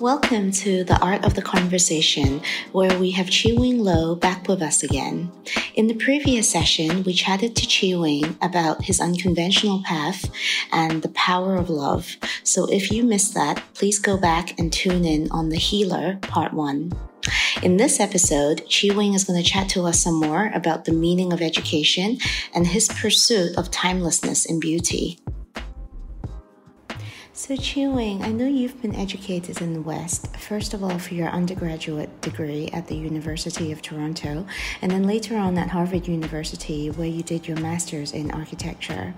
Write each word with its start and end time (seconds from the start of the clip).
Welcome 0.00 0.50
to 0.52 0.84
the 0.84 1.00
Art 1.00 1.24
of 1.24 1.32
the 1.32 1.40
Conversation, 1.40 2.42
where 2.72 2.98
we 2.98 3.12
have 3.12 3.30
Chi 3.30 3.54
Wing 3.54 3.78
Lo 3.78 4.14
back 4.14 4.46
with 4.46 4.60
us 4.60 4.82
again. 4.82 5.32
In 5.74 5.86
the 5.86 5.94
previous 5.94 6.50
session, 6.50 7.02
we 7.04 7.14
chatted 7.14 7.56
to 7.56 7.66
Chi 7.66 7.96
Wing 7.96 8.36
about 8.42 8.84
his 8.84 9.00
unconventional 9.00 9.82
path 9.84 10.30
and 10.70 11.00
the 11.00 11.08
power 11.08 11.56
of 11.56 11.70
love. 11.70 12.14
So 12.42 12.66
if 12.70 12.92
you 12.92 13.04
missed 13.04 13.32
that, 13.36 13.62
please 13.72 13.98
go 13.98 14.18
back 14.18 14.58
and 14.58 14.70
tune 14.70 15.06
in 15.06 15.30
on 15.30 15.48
The 15.48 15.56
Healer, 15.56 16.18
Part 16.20 16.52
1. 16.52 16.92
In 17.62 17.78
this 17.78 17.98
episode, 17.98 18.64
Chi 18.70 18.94
Wing 18.94 19.14
is 19.14 19.24
going 19.24 19.42
to 19.42 19.50
chat 19.50 19.70
to 19.70 19.86
us 19.86 19.98
some 19.98 20.20
more 20.20 20.50
about 20.54 20.84
the 20.84 20.92
meaning 20.92 21.32
of 21.32 21.40
education 21.40 22.18
and 22.54 22.66
his 22.66 22.88
pursuit 22.88 23.56
of 23.56 23.70
timelessness 23.70 24.44
and 24.44 24.60
beauty. 24.60 25.18
So, 27.38 27.54
Chi 27.54 27.86
Wing, 27.86 28.22
I 28.22 28.32
know 28.32 28.46
you've 28.46 28.80
been 28.80 28.94
educated 28.94 29.60
in 29.60 29.74
the 29.74 29.82
West, 29.82 30.34
first 30.38 30.72
of 30.72 30.82
all 30.82 30.98
for 30.98 31.12
your 31.12 31.28
undergraduate 31.28 32.22
degree 32.22 32.70
at 32.72 32.86
the 32.86 32.96
University 32.96 33.72
of 33.72 33.82
Toronto, 33.82 34.46
and 34.80 34.90
then 34.90 35.02
later 35.02 35.36
on 35.36 35.58
at 35.58 35.68
Harvard 35.68 36.08
University, 36.08 36.88
where 36.88 37.06
you 37.06 37.22
did 37.22 37.46
your 37.46 37.58
master's 37.58 38.12
in 38.12 38.30
architecture. 38.30 39.12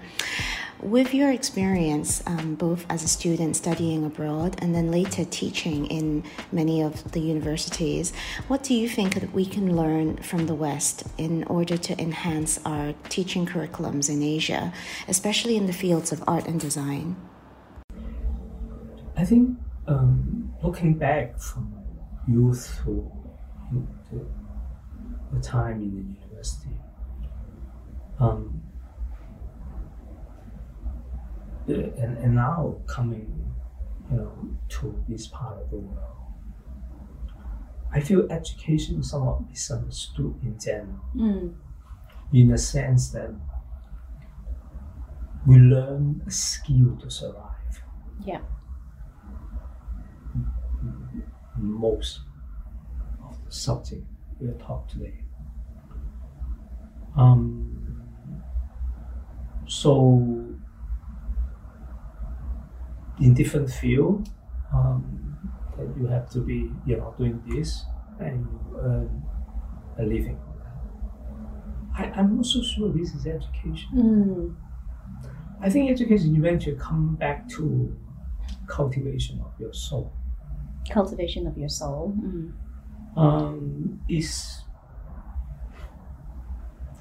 With 0.82 1.14
your 1.14 1.30
experience, 1.30 2.20
um, 2.26 2.56
both 2.56 2.86
as 2.90 3.04
a 3.04 3.08
student 3.08 3.54
studying 3.54 4.04
abroad 4.04 4.56
and 4.60 4.74
then 4.74 4.90
later 4.90 5.24
teaching 5.24 5.86
in 5.86 6.24
many 6.50 6.82
of 6.82 7.12
the 7.12 7.20
universities, 7.20 8.12
what 8.48 8.64
do 8.64 8.74
you 8.74 8.88
think 8.88 9.14
that 9.14 9.32
we 9.32 9.46
can 9.46 9.76
learn 9.76 10.16
from 10.16 10.48
the 10.48 10.56
West 10.56 11.04
in 11.18 11.44
order 11.44 11.76
to 11.76 12.00
enhance 12.02 12.58
our 12.64 12.94
teaching 13.08 13.46
curriculums 13.46 14.10
in 14.10 14.24
Asia, 14.24 14.72
especially 15.06 15.56
in 15.56 15.68
the 15.68 15.72
fields 15.72 16.10
of 16.10 16.24
art 16.26 16.48
and 16.48 16.58
design? 16.58 17.14
I 19.18 19.24
think 19.24 19.58
um, 19.88 20.54
looking 20.62 20.94
back 20.94 21.40
from 21.40 21.72
my 21.74 22.32
youth 22.32 22.80
to, 22.84 23.10
to 24.10 24.30
the 25.32 25.40
time 25.40 25.82
in 25.82 25.90
the 25.96 26.02
university, 26.20 26.76
um, 28.20 28.62
and, 31.66 32.16
and 32.18 32.34
now 32.34 32.76
coming, 32.86 33.52
you 34.10 34.16
know, 34.18 34.32
to 34.68 35.04
this 35.08 35.26
part 35.26 35.58
of 35.62 35.70
the 35.70 35.78
world, 35.78 36.16
I 37.92 38.00
feel 38.00 38.30
education 38.30 39.00
is 39.00 39.10
somewhat 39.10 39.48
misunderstood 39.48 40.34
in 40.42 40.58
general, 40.60 41.00
Mm. 41.16 41.54
in 42.32 42.48
the 42.48 42.58
sense 42.58 43.10
that 43.10 43.30
we 45.44 45.56
learn 45.56 46.22
a 46.26 46.30
skill 46.30 46.96
to 47.00 47.10
survive. 47.10 47.82
Yeah. 48.24 48.42
Most 51.60 52.20
of 53.28 53.44
the 53.44 53.52
subject 53.52 54.04
we 54.40 54.48
are 54.48 54.54
taught 54.54 54.88
today. 54.88 55.24
Um, 57.16 58.02
so, 59.66 60.46
in 63.20 63.34
different 63.34 63.70
field, 63.70 64.28
um, 64.72 65.38
that 65.76 65.88
you 65.96 66.06
have 66.06 66.30
to 66.30 66.40
be, 66.40 66.70
you 66.86 66.96
know, 66.96 67.14
doing 67.18 67.42
this 67.46 67.84
and 68.20 68.40
you 68.40 68.78
earn 68.80 69.22
a 69.98 70.02
living. 70.02 70.38
I, 71.96 72.04
I'm 72.04 72.36
not 72.36 72.46
so 72.46 72.62
sure 72.62 72.92
this 72.92 73.14
is 73.14 73.26
education. 73.26 73.90
Mm. 73.94 74.56
I 75.60 75.70
think 75.70 75.90
education 75.90 76.36
eventually 76.36 76.76
come 76.76 77.16
back 77.16 77.48
to 77.50 77.96
cultivation 78.68 79.40
of 79.40 79.52
your 79.58 79.72
soul. 79.72 80.12
Cultivation 80.90 81.46
of 81.46 81.56
your 81.58 81.68
soul. 81.68 82.14
Mm. 82.18 82.52
um, 83.16 84.00
is 84.08 84.62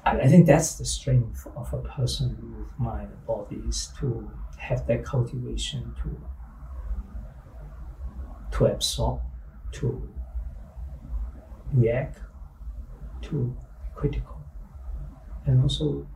I, 0.04 0.20
I 0.20 0.28
think 0.28 0.46
that's 0.46 0.74
the 0.74 0.84
strength 0.84 1.46
of 1.56 1.72
a 1.72 1.78
person 1.78 2.36
with 2.58 2.78
mind 2.78 3.10
and 3.12 3.26
body 3.26 3.60
is 3.68 3.92
to 4.00 4.30
have 4.58 4.86
that 4.86 5.04
cultivation 5.04 5.94
to 6.02 6.16
to 8.56 8.66
absorb, 8.66 9.20
to 9.72 10.08
react, 11.72 12.18
to 13.22 13.54
critical, 13.94 14.40
and 15.46 15.62
also 15.62 16.06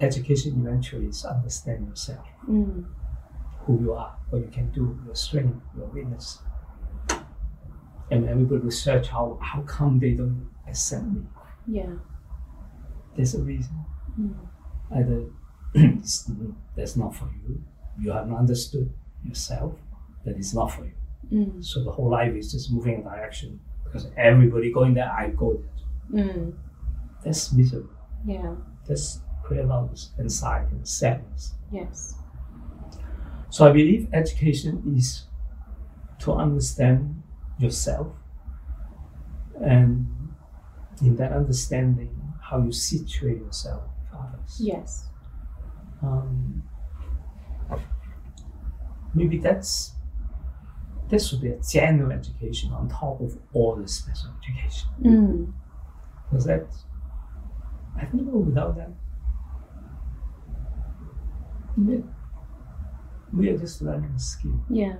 education 0.00 0.60
eventually 0.66 1.06
is 1.06 1.24
understand 1.24 1.86
yourself 1.88 2.26
Mm. 2.48 2.84
Who 3.66 3.80
you 3.80 3.92
are, 3.92 4.16
what 4.30 4.42
you 4.42 4.48
can 4.48 4.70
do, 4.70 4.98
your 5.04 5.14
strength, 5.14 5.60
your 5.76 5.86
weakness. 5.86 6.38
And 8.10 8.28
everybody 8.28 8.62
will 8.62 8.70
search 8.70 9.08
how 9.08 9.38
how 9.42 9.62
come 9.62 9.98
they 9.98 10.12
don't 10.12 10.48
accept 10.68 11.04
me. 11.04 11.22
Yeah. 11.66 11.92
There's 13.16 13.34
a 13.34 13.42
reason. 13.42 13.84
Mm. 14.18 14.34
Either 14.94 15.24
it's, 15.98 16.30
that's 16.76 16.96
not 16.96 17.16
for 17.16 17.28
you. 17.42 17.62
You 18.00 18.12
have 18.12 18.28
not 18.28 18.38
understood 18.38 18.92
yourself 19.24 19.74
that 20.24 20.36
it's 20.36 20.54
not 20.54 20.68
for 20.68 20.84
you. 20.84 20.92
Mm. 21.32 21.64
So 21.64 21.82
the 21.82 21.90
whole 21.90 22.10
life 22.10 22.34
is 22.34 22.52
just 22.52 22.70
moving 22.70 22.94
in 22.94 23.02
direction 23.02 23.58
because 23.84 24.06
everybody 24.16 24.72
going 24.72 24.94
there, 24.94 25.10
I 25.10 25.30
go 25.30 25.60
there. 26.12 26.24
Mm. 26.24 26.54
That's 27.24 27.52
miserable. 27.52 27.90
Yeah. 28.24 28.54
That's 28.86 29.20
create 29.42 29.64
a 29.64 29.66
lot 29.66 29.84
of 29.84 29.98
anxiety 30.20 30.72
and 30.72 30.86
sadness. 30.86 31.54
Yes. 31.72 32.14
So 33.50 33.66
I 33.66 33.72
believe 33.72 34.08
education 34.12 34.82
is 34.96 35.24
to 36.20 36.32
understand 36.32 37.22
yourself 37.58 38.08
and 39.60 40.06
in 41.00 41.16
that 41.16 41.32
understanding 41.32 42.10
how 42.42 42.62
you 42.62 42.72
situate 42.72 43.38
yourself 43.38 43.82
with 43.98 44.20
others. 44.20 44.60
Yes. 44.60 45.08
Um, 46.02 46.62
maybe 49.14 49.38
that's 49.38 49.92
this 51.08 51.30
would 51.30 51.40
be 51.40 51.48
a 51.48 51.58
general 51.60 52.10
education 52.12 52.72
on 52.72 52.88
top 52.88 53.20
of 53.20 53.38
all 53.52 53.76
the 53.76 53.88
special 53.88 54.30
education. 54.42 54.88
Mm. 55.02 55.52
Because 56.28 56.44
that 56.46 56.66
I 57.96 58.04
don't 58.04 58.26
know 58.26 58.38
without 58.38 58.76
that 58.76 58.90
we, 63.36 63.48
are 63.50 63.58
just 63.58 63.82
learning 63.82 64.12
a 64.16 64.18
skill. 64.18 64.60
Yeah. 64.70 64.96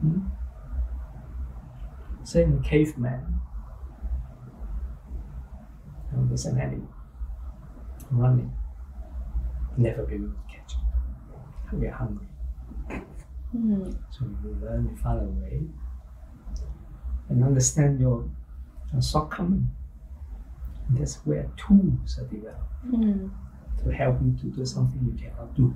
Hmm? 0.00 0.20
Say 2.24 2.42
in 2.44 2.56
the 2.56 2.62
caveman, 2.68 3.40
know, 6.12 6.26
there's 6.28 6.46
an 6.46 6.58
animal 6.60 6.88
running, 8.10 8.52
never 9.76 10.02
be 10.04 10.14
able 10.16 10.28
to 10.28 10.34
catch 10.48 10.72
it. 10.74 11.76
We 11.76 11.86
are 11.86 11.92
hungry, 11.92 12.26
Mm. 13.56 13.94
so 14.10 14.24
you 14.42 14.56
learn 14.62 14.88
to 14.88 14.96
find 15.02 15.20
a 15.20 15.24
way 15.24 15.62
and 17.28 17.44
understand 17.44 18.00
your, 18.00 18.28
your 18.92 19.02
shortcoming. 19.02 19.70
And 20.88 20.98
that's 20.98 21.16
where 21.26 21.48
tools 21.56 22.18
are 22.18 22.26
developed 22.26 22.68
Mm. 22.86 23.30
to 23.82 23.90
help 23.90 24.20
you 24.22 24.32
to 24.40 24.46
do 24.56 24.64
something 24.66 25.00
you 25.04 25.12
cannot 25.12 25.54
do. 25.54 25.74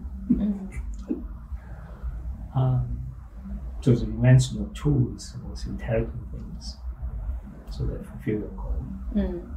Um, 2.54 3.06
so 3.80 3.94
the 3.94 4.04
invention 4.04 4.62
of 4.62 4.74
tools 4.74 5.36
was 5.48 5.66
intelligent 5.66 6.14
things, 6.32 6.76
so 7.70 7.84
that 7.86 8.04
fulfill 8.06 8.40
your 8.40 8.48
goal. 8.48 8.82
Mm. 9.14 9.48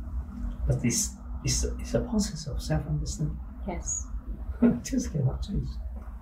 But 0.67 0.81
this 0.81 1.15
is 1.45 1.63
a, 1.63 1.75
it's 1.79 1.93
a 1.93 2.01
process 2.01 2.47
of 2.47 2.61
self-understanding. 2.61 3.39
Yes. 3.67 4.07
Just 4.83 5.11
cannot 5.13 5.41
change. 5.41 5.69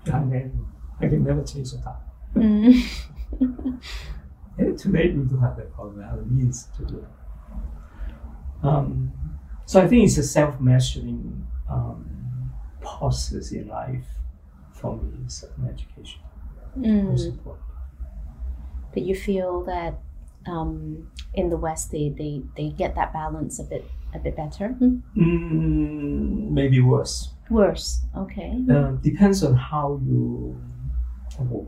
I 0.06 0.10
can, 0.10 0.66
I 1.02 1.08
can 1.08 1.24
never 1.24 1.44
change 1.44 1.72
the 1.72 1.80
time. 1.80 1.98
Mm. 2.36 3.80
And 4.58 4.78
today 4.78 5.12
we 5.12 5.24
do 5.24 5.38
have 5.38 5.56
that 5.58 5.72
problem. 5.74 5.98
We 5.98 6.04
have 6.04 6.18
the 6.18 6.26
means 6.26 6.68
to 6.78 6.86
do 6.86 6.98
it. 6.98 8.66
Um, 8.66 9.12
so 9.66 9.82
I 9.82 9.88
think 9.88 10.06
it's 10.06 10.18
a 10.18 10.24
self-measuring 10.24 11.46
um, 11.70 12.52
process 12.82 13.52
in 13.52 13.68
life. 13.68 14.06
For 14.80 14.96
me, 14.96 15.26
is 15.26 15.44
an 15.58 15.68
education 15.74 16.22
Mm. 16.78 17.18
important. 17.26 17.66
But 18.94 19.02
you 19.04 19.16
feel 19.16 19.64
that 19.66 20.00
um, 20.46 21.10
in 21.34 21.50
the 21.50 21.58
West 21.58 21.92
they, 21.92 22.10
they, 22.10 22.42
they 22.56 22.70
get 22.70 22.94
that 22.96 23.12
balance 23.14 23.60
a 23.60 23.64
bit 23.64 23.84
a 24.14 24.20
bit 24.20 24.36
better. 24.38 24.70
Mm. 24.80 25.02
Mm, 25.18 26.52
maybe 26.52 26.80
worse. 26.82 27.34
Worse. 27.50 28.02
Okay. 28.16 28.64
Uh, 28.70 28.92
depends 29.02 29.44
on 29.44 29.56
how 29.56 30.00
you 30.06 30.56
who, 31.38 31.68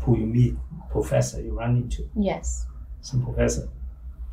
who 0.00 0.18
you 0.18 0.26
meet, 0.26 0.54
professor 0.90 1.40
you 1.42 1.52
run 1.58 1.76
into. 1.76 2.08
Yes. 2.18 2.66
Some 3.02 3.22
professor 3.22 3.68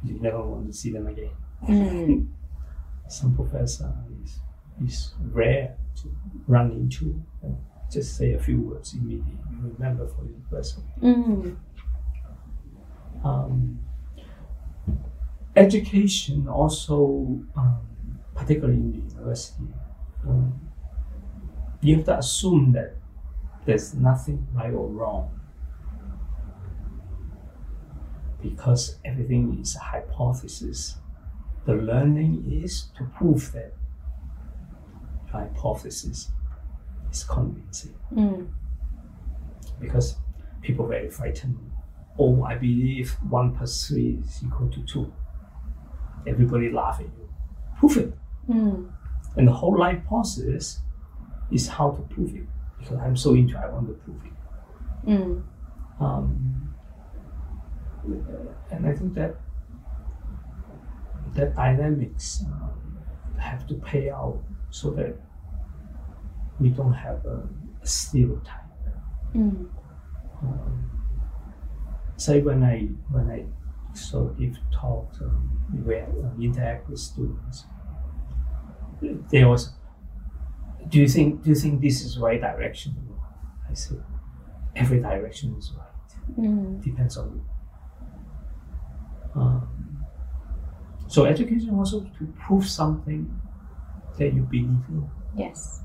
you 0.04 0.19
never 0.19 0.42
want 0.42 0.68
to 0.68 0.74
see 0.74 0.92
them 0.92 1.08
again. 1.08 1.31
Mm. 1.68 2.28
Some 3.10 3.36
professor 3.36 3.94
is 4.24 4.40
is 4.84 5.14
rare 5.31 5.76
to 6.02 6.08
run 6.48 6.72
into. 6.72 7.22
Just 7.91 8.18
say 8.18 8.33
a 8.33 8.39
few 8.39 8.59
words 8.62 8.94
immediately. 8.94 9.38
You 9.51 9.74
remember 9.77 10.07
for 10.07 10.24
the 10.25 10.57
of 10.57 10.83
Mm. 11.01 11.56
um, 13.24 13.80
education 15.56 16.47
also, 16.47 17.39
um, 17.56 17.80
particularly 18.35 18.77
in 18.80 18.91
the 18.91 18.97
university, 18.97 19.68
um, 20.27 20.59
you 21.81 21.97
have 21.97 22.06
to 22.06 22.18
assume 22.18 22.71
that 22.74 22.95
there's 23.65 23.94
nothing 23.94 24.47
right 24.53 24.74
or 24.74 24.88
wrong 24.88 25.39
because 28.41 28.97
everything 29.06 29.57
is 29.62 29.75
a 29.75 29.80
hypothesis. 29.80 30.97
The 31.65 31.74
learning 31.75 32.45
is 32.63 32.89
to 32.97 33.06
prove 33.06 33.51
that 33.53 33.74
hypothesis 35.31 36.31
is 37.13 37.24
convincing 37.24 37.94
Mm. 38.13 38.48
because 39.80 40.18
people 40.62 40.88
very 40.88 41.10
frightened. 41.10 41.57
Oh, 42.18 42.44
I 42.44 42.56
believe 42.56 43.12
one 43.30 43.56
plus 43.56 43.88
three 43.88 44.19
is 44.24 44.44
equal 44.45 44.69
to 44.69 44.81
two. 44.83 45.12
Everybody 46.27 46.71
laugh 46.71 47.00
at 47.00 47.06
you. 47.06 47.30
Prove 47.77 47.98
it. 47.98 48.13
Mm. 48.50 48.89
And 49.36 49.48
the 49.48 49.51
whole 49.51 49.77
life 49.77 50.01
process 50.07 50.81
is 51.51 51.68
how 51.68 51.92
to 51.92 52.01
prove 52.04 52.36
it. 52.36 52.48
Because 52.80 52.98
I'm 53.00 53.16
so 53.16 53.33
into 53.33 53.57
I 53.57 53.68
want 53.69 53.88
to 53.88 53.94
prove 53.94 54.21
it. 54.25 55.09
Mm. 55.09 55.44
Um, 56.00 56.74
and 58.71 58.88
I 58.88 58.94
think 58.94 59.13
that 59.16 59.36
that 61.36 61.56
dynamics 61.56 62.44
um, 62.45 62.98
have 63.39 63.66
to 63.68 63.74
play 63.75 64.12
out 64.12 64.39
so 64.69 64.92
that 64.92 65.16
we 66.60 66.70
don't 66.70 66.94
have 66.94 67.26
a, 67.26 67.48
a 67.82 67.88
stereotype. 67.88 68.62
Mm. 69.36 69.70
Um, 70.42 70.92
say 72.18 72.42
when 72.42 72.64
I 72.64 72.90
when 73.10 73.30
I 73.30 73.46
sort 73.98 74.32
of 74.32 74.40
give 74.40 74.58
talks 74.72 75.22
um, 75.22 75.50
where 75.84 76.06
um, 76.06 76.40
interact 76.42 76.90
with 76.90 77.00
students, 77.00 77.66
there 79.32 79.48
was, 79.48 79.74
do 80.90 81.00
you 81.00 81.08
think 81.08 81.44
do 81.44 81.50
you 81.50 81.56
think 81.56 81.82
this 81.82 82.02
is 82.02 82.18
right 82.20 82.40
direction? 82.40 82.96
I 83.70 83.74
said, 83.74 84.04
every 84.76 85.00
direction 85.00 85.56
is 85.58 85.72
right. 85.78 86.38
Mm. 86.40 86.84
Depends 86.84 87.18
on 87.18 87.32
you. 87.34 87.46
Um, 89.42 90.06
so 91.08 91.26
education 91.26 91.72
also 91.72 92.02
to 92.02 92.34
prove 92.40 92.68
something 92.68 93.40
that 94.18 94.34
you 94.34 94.44
believe 94.44 94.86
in. 94.90 95.10
Yes. 95.36 95.82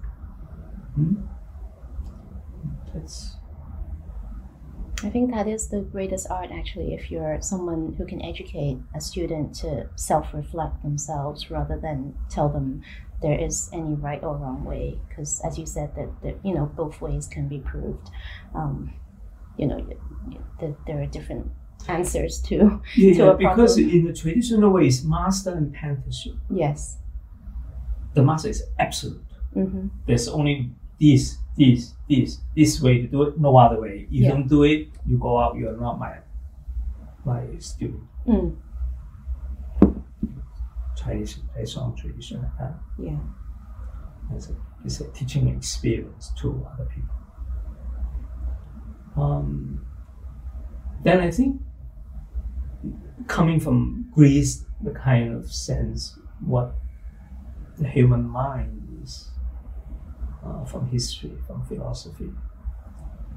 Hmm? 0.95 1.15
That's 2.93 3.35
I 5.05 5.11
think 5.11 5.33
that 5.33 5.47
is 5.47 5.69
the 5.69 5.81
greatest 5.83 6.27
art, 6.29 6.51
actually, 6.53 6.93
if 6.93 7.09
you're 7.09 7.39
someone 7.41 7.95
who 7.97 8.05
can 8.05 8.21
educate 8.21 8.79
a 8.97 9.01
student 9.01 9.55
to 9.57 9.89
self 9.95 10.35
reflect 10.35 10.83
themselves 10.83 11.53
rather 11.53 11.79
than 11.79 12.17
tell 12.29 12.49
them 12.49 12.83
there 13.23 13.39
is 13.39 13.71
any 13.73 13.95
right 13.95 14.23
or 14.25 14.37
wrong 14.37 14.65
way. 14.65 14.99
Because, 15.09 15.41
as 15.45 15.57
you 15.57 15.67
said, 15.67 15.95
that, 15.95 16.09
that 16.25 16.39
you 16.45 16.53
know 16.53 16.67
both 16.67 17.01
ways 17.01 17.29
can 17.29 17.47
be 17.49 17.59
proved. 17.61 18.09
Um, 18.57 18.93
you 19.57 19.69
know, 19.69 19.77
y- 19.77 19.97
y- 20.33 20.39
that 20.61 20.75
there 20.87 21.01
are 21.01 21.07
different 21.07 21.49
answers 21.87 22.41
to. 22.43 22.83
yeah, 22.97 23.15
To 23.19 23.31
a 23.31 23.37
because 23.37 23.75
problem. 23.77 23.91
in 23.97 24.05
the 24.05 24.13
traditional 24.13 24.71
way, 24.71 24.89
it's 24.89 25.05
master 25.05 25.51
and 25.53 25.73
apprenticeship. 25.77 26.35
Yes. 26.51 26.97
The 28.15 28.23
master 28.25 28.49
is 28.49 28.65
absolute. 28.81 29.25
Mm-hmm. 29.59 29.89
There's 30.07 30.29
only 30.29 30.71
this, 31.01 31.39
this, 31.57 31.95
this, 32.09 32.39
this 32.55 32.81
way 32.81 33.03
to 33.03 33.07
do 33.09 33.23
it, 33.25 33.39
no 33.41 33.57
other 33.57 33.81
way. 33.81 34.07
You 34.11 34.23
Yeah. 34.25 34.31
don't 34.31 34.49
do 34.49 34.63
it, 34.65 34.89
you 35.07 35.19
go 35.19 35.39
out, 35.39 35.57
you're 35.57 35.77
not 35.77 35.99
my 35.99 36.19
my 37.25 37.43
student. 37.59 38.03
Mm. 38.27 38.57
Chinese 40.97 41.39
on 41.77 41.95
tradition. 41.97 42.45
Uh, 42.61 42.73
Yeah. 42.99 43.19
it's, 44.35 44.49
a, 44.51 44.57
it's 44.85 45.01
a 45.01 45.09
teaching 45.13 45.49
experience 45.49 46.33
to 46.41 46.67
other 46.73 46.87
people. 46.87 47.15
Um, 49.17 49.85
then 51.03 51.21
I 51.21 51.31
think 51.31 51.61
coming 53.27 53.61
from 53.61 54.11
Greece, 54.15 54.65
the 54.83 54.93
kind 54.93 55.35
of 55.35 55.53
sense 55.53 56.19
what 56.41 56.75
the 57.79 57.89
human 57.89 58.23
mind 58.29 58.88
uh, 60.45 60.65
from 60.65 60.87
history, 60.89 61.33
from 61.47 61.65
philosophy, 61.67 62.31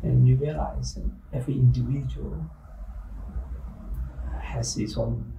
and 0.04 0.28
you 0.28 0.36
realize 0.36 0.96
that 0.96 1.10
every 1.34 1.56
individual 1.56 2.46
has 4.42 4.78
its 4.78 4.98
own 4.98 5.32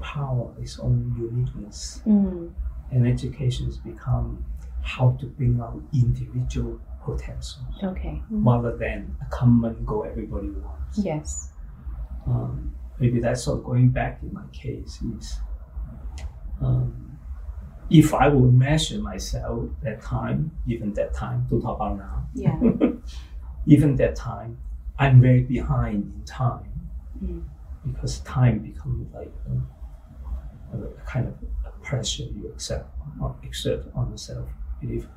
power, 0.00 0.52
its 0.60 0.78
own 0.78 1.14
uniqueness 1.18 2.02
Mm. 2.06 2.52
and 2.90 3.06
education 3.06 3.66
has 3.66 3.78
become 3.78 4.44
how 4.82 5.10
to 5.20 5.26
bring 5.26 5.60
out 5.60 5.80
individual 5.92 6.78
potentials 7.04 7.58
Okay. 7.82 8.22
Mm. 8.32 8.44
rather 8.46 8.76
than 8.76 9.16
a 9.20 9.24
common 9.30 9.84
goal 9.84 10.04
everybody 10.04 10.50
wants. 10.50 10.98
Yes. 10.98 11.50
Um, 12.26 12.72
maybe 12.98 13.20
that's 13.20 13.42
sort 13.44 13.58
of 13.58 13.64
going 13.64 13.88
back 13.90 14.22
in 14.22 14.32
my 14.32 14.46
case 14.52 15.00
is 15.16 15.38
um, 16.60 17.05
if 17.90 18.12
I 18.14 18.28
would 18.28 18.52
measure 18.54 18.98
myself 19.00 19.64
that 19.82 20.02
time, 20.02 20.50
even 20.66 20.92
that 20.94 21.14
time, 21.14 21.46
don't 21.48 21.60
talk 21.62 21.76
about 21.76 21.98
now, 21.98 22.26
Yeah. 22.34 22.58
even 23.66 23.96
that 23.96 24.16
time, 24.16 24.58
I'm 24.98 25.20
very 25.20 25.42
behind 25.42 26.12
in 26.14 26.22
time 26.24 26.72
Mm. 27.24 27.42
because 27.84 28.18
time 28.20 28.58
becomes 28.58 29.10
like 29.14 29.32
a, 30.72 30.76
a 30.76 30.88
kind 31.06 31.28
of 31.28 31.34
a 31.64 31.70
pressure 31.82 32.24
you 32.24 32.46
accept 32.52 32.90
or 33.20 33.34
exert 33.42 33.86
on 33.94 34.10
yourself. 34.10 34.46
Believe 34.82 35.08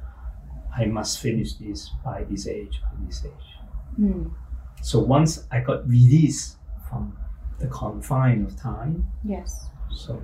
I 0.78 0.86
must 0.86 1.20
finish 1.20 1.54
this 1.56 1.90
by 2.06 2.24
this 2.24 2.48
age, 2.48 2.82
by 2.84 3.06
this 3.06 3.26
age. 3.26 3.48
Mm. 4.00 4.32
So 4.82 5.00
once 5.00 5.46
I 5.52 5.60
got 5.60 5.86
released 5.90 6.56
from 6.90 7.18
the 7.60 7.68
confine 7.68 8.46
of 8.46 8.56
time, 8.56 9.06
Yes. 9.26 9.70
so 9.92 10.22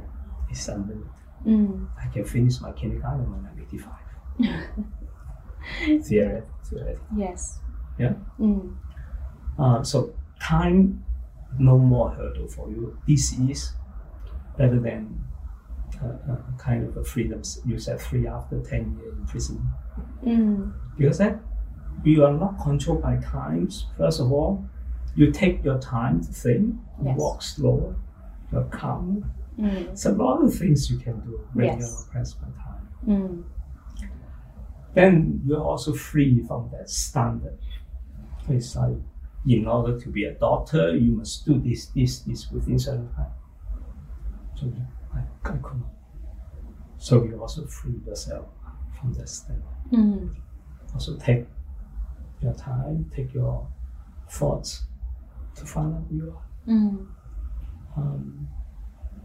it's 0.50 0.68
unlimited. 0.70 1.10
Mm. 1.46 1.88
I 2.02 2.08
can 2.08 2.26
finish 2.26 2.60
my 2.62 2.72
kindergarten 2.72 3.30
when 3.32 3.46
I'm 3.46 3.60
85. 3.62 3.94
Theoretic, 6.04 6.48
theoretic. 6.64 7.00
Yes. 7.16 7.60
Yeah. 7.98 8.14
Mm. 8.40 8.76
Uh, 9.58 9.84
so 9.84 10.14
time, 10.40 11.04
no 11.58 11.78
more 11.78 12.12
hurdle 12.12 12.48
for 12.48 12.70
you. 12.70 12.98
This 13.08 13.34
is 13.40 13.74
better 14.58 14.80
than 14.80 15.24
uh, 16.04 16.08
uh, 16.32 16.38
kind 16.58 16.88
of 16.88 16.98
a 16.98 17.04
freedom. 17.04 17.42
You 17.66 17.80
said 17.80 18.02
free 18.02 18.28
after 18.28 18.60
10 18.62 18.98
years 19.00 19.18
in 19.18 19.26
prison. 19.26 19.68
Mm. 20.24 20.74
Because 20.98 21.18
that 21.20 21.40
you 22.04 22.26
are 22.26 22.34
not 22.34 22.60
controlled 22.62 23.02
by 23.02 23.18
times. 23.18 23.88
First 23.98 24.20
of 24.20 24.32
all, 24.32 24.66
you 25.16 25.32
take 25.32 25.64
your 25.64 25.80
time 25.80 26.22
to 26.22 26.28
think, 26.32 26.76
you 27.00 27.06
Yes. 27.06 27.18
walk 27.18 27.42
slower, 27.42 27.96
you're 28.52 28.66
calm. 28.66 29.32
Mm. 29.60 29.90
It's 29.92 30.06
a 30.06 30.12
lot 30.12 30.44
of 30.44 30.54
things 30.54 30.90
you 30.92 30.98
can 30.98 31.20
do 31.22 31.40
when 31.54 31.66
Yes. 31.66 31.80
you're 31.80 32.12
pressed 32.12 32.42
by 32.42 32.48
time. 32.48 32.88
Mm. 33.08 33.44
Then 34.94 35.42
you're 35.46 35.64
also 35.64 35.94
free 35.94 36.44
from 36.48 36.70
that 36.72 36.90
standard. 36.90 37.58
It's 38.50 38.76
like, 38.76 38.96
in 39.48 39.68
order 39.68 40.00
to 40.00 40.10
be 40.10 40.26
a 40.26 40.34
doctor, 40.34 40.96
you 40.96 41.12
must 41.18 41.46
do 41.46 41.60
this, 41.60 41.88
this, 41.88 42.20
this 42.20 42.52
within 42.52 42.80
certain 42.80 43.10
time. 43.14 43.32
So 44.56 44.72
I, 45.14 45.20
I 45.50 45.58
could 45.58 45.80
not. 45.80 45.90
So 46.98 47.24
you 47.24 47.40
also 47.40 47.66
free 47.66 48.00
yourself 48.06 48.48
from 49.00 49.14
that 49.14 49.30
standard. 49.30 49.64
Mm. 49.92 50.34
Also 50.94 51.18
take 51.18 51.46
your 52.42 52.54
time, 52.54 53.12
take 53.16 53.34
your 53.34 53.68
thoughts 54.30 54.86
to 55.56 55.66
find 55.66 55.94
out 55.96 56.04
who 56.10 56.16
you 56.16 56.36
are. 56.38 56.74
Mm. 56.74 57.08
Um, 57.98 58.48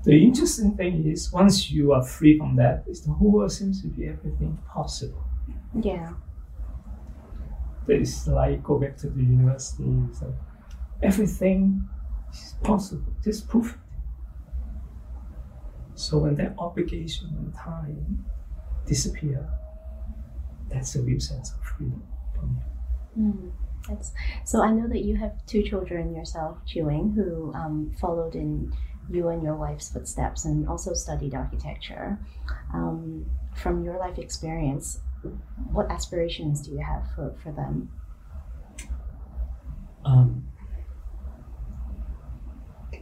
the 0.04 0.22
interesting 0.24 0.76
thing 0.76 1.06
is, 1.06 1.32
once 1.32 1.70
you 1.70 1.92
are 1.92 2.02
free 2.02 2.38
from 2.38 2.56
that, 2.56 2.84
is 2.86 3.02
the 3.02 3.12
whole 3.12 3.32
world 3.32 3.52
seems 3.52 3.82
to 3.82 3.88
be 3.88 4.06
everything 4.06 4.58
possible. 4.66 5.24
Yeah. 5.74 6.12
It's 7.88 8.26
like 8.26 8.62
go 8.62 8.78
back 8.78 8.96
to 8.98 9.10
the 9.10 9.22
university. 9.22 9.84
Like 9.84 10.34
everything 11.02 11.88
is 12.32 12.54
possible. 12.62 13.12
Just 13.22 13.48
prove 13.48 13.70
it. 13.70 13.76
So 15.94 16.18
when 16.18 16.34
that 16.36 16.54
obligation 16.56 17.28
and 17.36 17.54
time 17.54 18.24
disappear, 18.86 19.46
that's 20.68 20.94
the 20.94 21.02
real 21.02 21.20
sense 21.20 21.52
of 21.52 21.62
freedom 21.62 22.02
for 22.34 22.46
me. 22.46 22.60
Mm. 23.18 23.52
That's, 23.88 24.12
so 24.44 24.62
I 24.62 24.70
know 24.70 24.88
that 24.88 25.04
you 25.04 25.16
have 25.16 25.44
two 25.46 25.62
children 25.62 26.14
yourself, 26.14 26.58
Chi 26.72 26.82
Wing, 26.82 27.12
who 27.14 27.52
um, 27.54 27.92
followed 28.00 28.34
in 28.34 28.72
you 29.10 29.28
and 29.28 29.42
your 29.42 29.56
wife's 29.56 29.90
footsteps 29.90 30.44
and 30.44 30.68
also 30.68 30.94
studied 30.94 31.34
architecture. 31.34 32.18
Um, 32.72 33.26
from 33.54 33.84
your 33.84 33.98
life 33.98 34.18
experience, 34.18 35.00
what 35.72 35.90
aspirations 35.90 36.62
do 36.62 36.72
you 36.72 36.78
have 36.78 37.04
for, 37.14 37.34
for 37.42 37.52
them? 37.52 37.90
Um, 40.04 40.46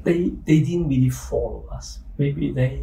they 0.02 0.30
they 0.46 0.60
didn't 0.60 0.88
really 0.88 1.10
follow 1.10 1.68
us. 1.70 2.00
Maybe 2.16 2.50
they 2.50 2.82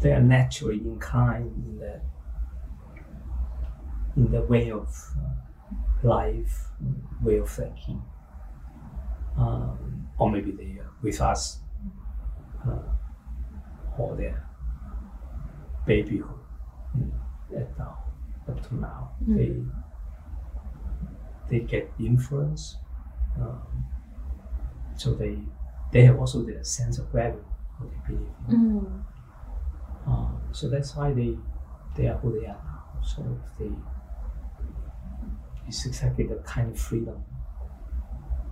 they 0.00 0.12
are 0.12 0.20
naturally 0.20 0.78
inclined 0.78 1.52
in 1.66 1.78
the 1.78 2.00
in 4.16 4.30
the 4.32 4.42
way 4.42 4.70
of 4.70 4.88
uh, 5.16 6.08
life, 6.08 6.68
way 7.22 7.38
of 7.38 7.48
thinking, 7.48 8.02
um, 9.36 10.08
or 10.18 10.30
maybe 10.30 10.50
they 10.50 10.77
with 11.02 11.20
us 11.20 11.60
uh, 12.66 12.78
all 13.98 14.14
their 14.14 14.44
babyhood 15.86 16.38
you 16.96 17.12
at 17.56 17.78
now, 17.78 17.98
up 18.48 18.66
to 18.68 18.74
now. 18.76 19.10
Mm. 19.26 19.36
They 21.48 21.58
they 21.58 21.64
get 21.64 21.92
influence. 21.98 22.76
Um, 23.40 23.84
so 24.96 25.14
they 25.14 25.38
they 25.92 26.04
have 26.04 26.18
also 26.18 26.42
their 26.42 26.64
sense 26.64 26.98
of 26.98 27.08
value, 27.08 27.44
what 27.78 27.90
they 27.90 28.14
believe 28.14 28.28
in. 28.48 28.80
Mm. 28.80 29.04
Um, 30.06 30.40
so 30.52 30.68
that's 30.68 30.94
why 30.96 31.12
they 31.12 31.36
they 31.96 32.08
are 32.08 32.18
who 32.18 32.38
they 32.38 32.46
are 32.46 32.60
now. 32.64 33.00
So 33.02 33.40
if 33.44 33.58
they 33.58 33.72
it's 35.66 35.84
exactly 35.86 36.26
the 36.26 36.36
kind 36.36 36.70
of 36.70 36.78
freedom 36.80 37.22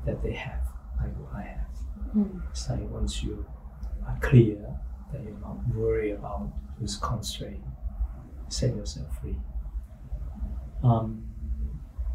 that 0.04 0.22
they 0.22 0.34
have, 0.34 0.60
like 0.98 1.16
what 1.18 1.34
I 1.34 1.42
have. 1.42 1.65
Mm. 2.16 2.42
It's 2.50 2.68
like 2.70 2.88
once 2.90 3.23
you 3.23 3.44
are 4.06 4.18
clear 4.20 4.56
that 5.12 5.23
you're 5.23 5.38
not 5.40 5.58
worried 5.75 6.12
about 6.12 6.50
this 6.80 6.96
constraint, 6.96 7.62
set 8.49 8.75
yourself 8.75 9.06
free. 9.20 9.37
Um, 10.82 11.25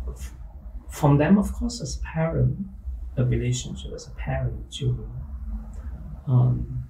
f- 0.10 0.34
from 0.90 1.18
them, 1.18 1.38
of 1.38 1.52
course, 1.54 1.82
as 1.82 1.98
a 1.98 2.02
parent, 2.02 2.58
a 3.18 3.24
relationship 3.26 3.92
as 3.94 4.08
a 4.08 4.12
parent 4.12 4.54
with 4.58 4.72
children, 4.72 5.10
um, 6.28 6.84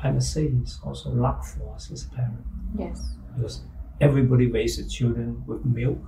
I 0.00 0.10
must 0.10 0.32
say 0.32 0.44
it's 0.44 0.78
also 0.82 1.10
luck 1.10 1.44
for 1.44 1.74
us 1.74 1.90
as 1.90 2.04
a 2.06 2.10
parent 2.10 2.44
Yes. 2.78 3.16
because 3.34 3.62
everybody 4.00 4.46
raises 4.50 4.92
children 4.92 5.42
with 5.46 5.64
milk, 5.64 5.98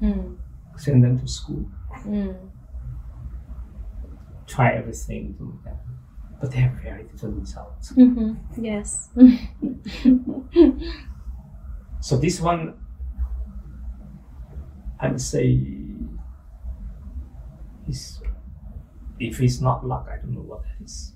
Mm. 0.00 0.36
send 0.76 1.04
them 1.04 1.18
to 1.18 1.28
school, 1.28 1.64
Mm. 2.04 2.36
Try 4.46 4.72
everything 4.72 5.34
to 5.38 5.58
them, 5.64 5.76
but 6.40 6.50
they 6.50 6.58
have 6.58 6.72
very 6.82 7.04
different 7.04 7.40
results. 7.40 7.90
hmm 7.90 8.34
Yes. 8.58 9.08
So 12.00 12.18
this 12.18 12.38
one, 12.38 12.74
I 15.00 15.08
would 15.08 15.20
say, 15.20 15.58
is 17.88 18.20
if 19.18 19.40
it's 19.40 19.60
not 19.60 19.86
luck, 19.86 20.08
I 20.12 20.16
don't 20.16 20.34
know 20.34 20.40
what 20.40 20.62
that 20.64 20.84
is. 20.84 21.12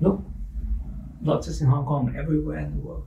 Look, 0.00 0.22
not 1.20 1.44
just 1.44 1.60
in 1.60 1.68
Hong 1.68 1.84
Kong, 1.86 2.14
everywhere 2.18 2.58
in 2.58 2.72
the 2.72 2.80
world. 2.80 3.06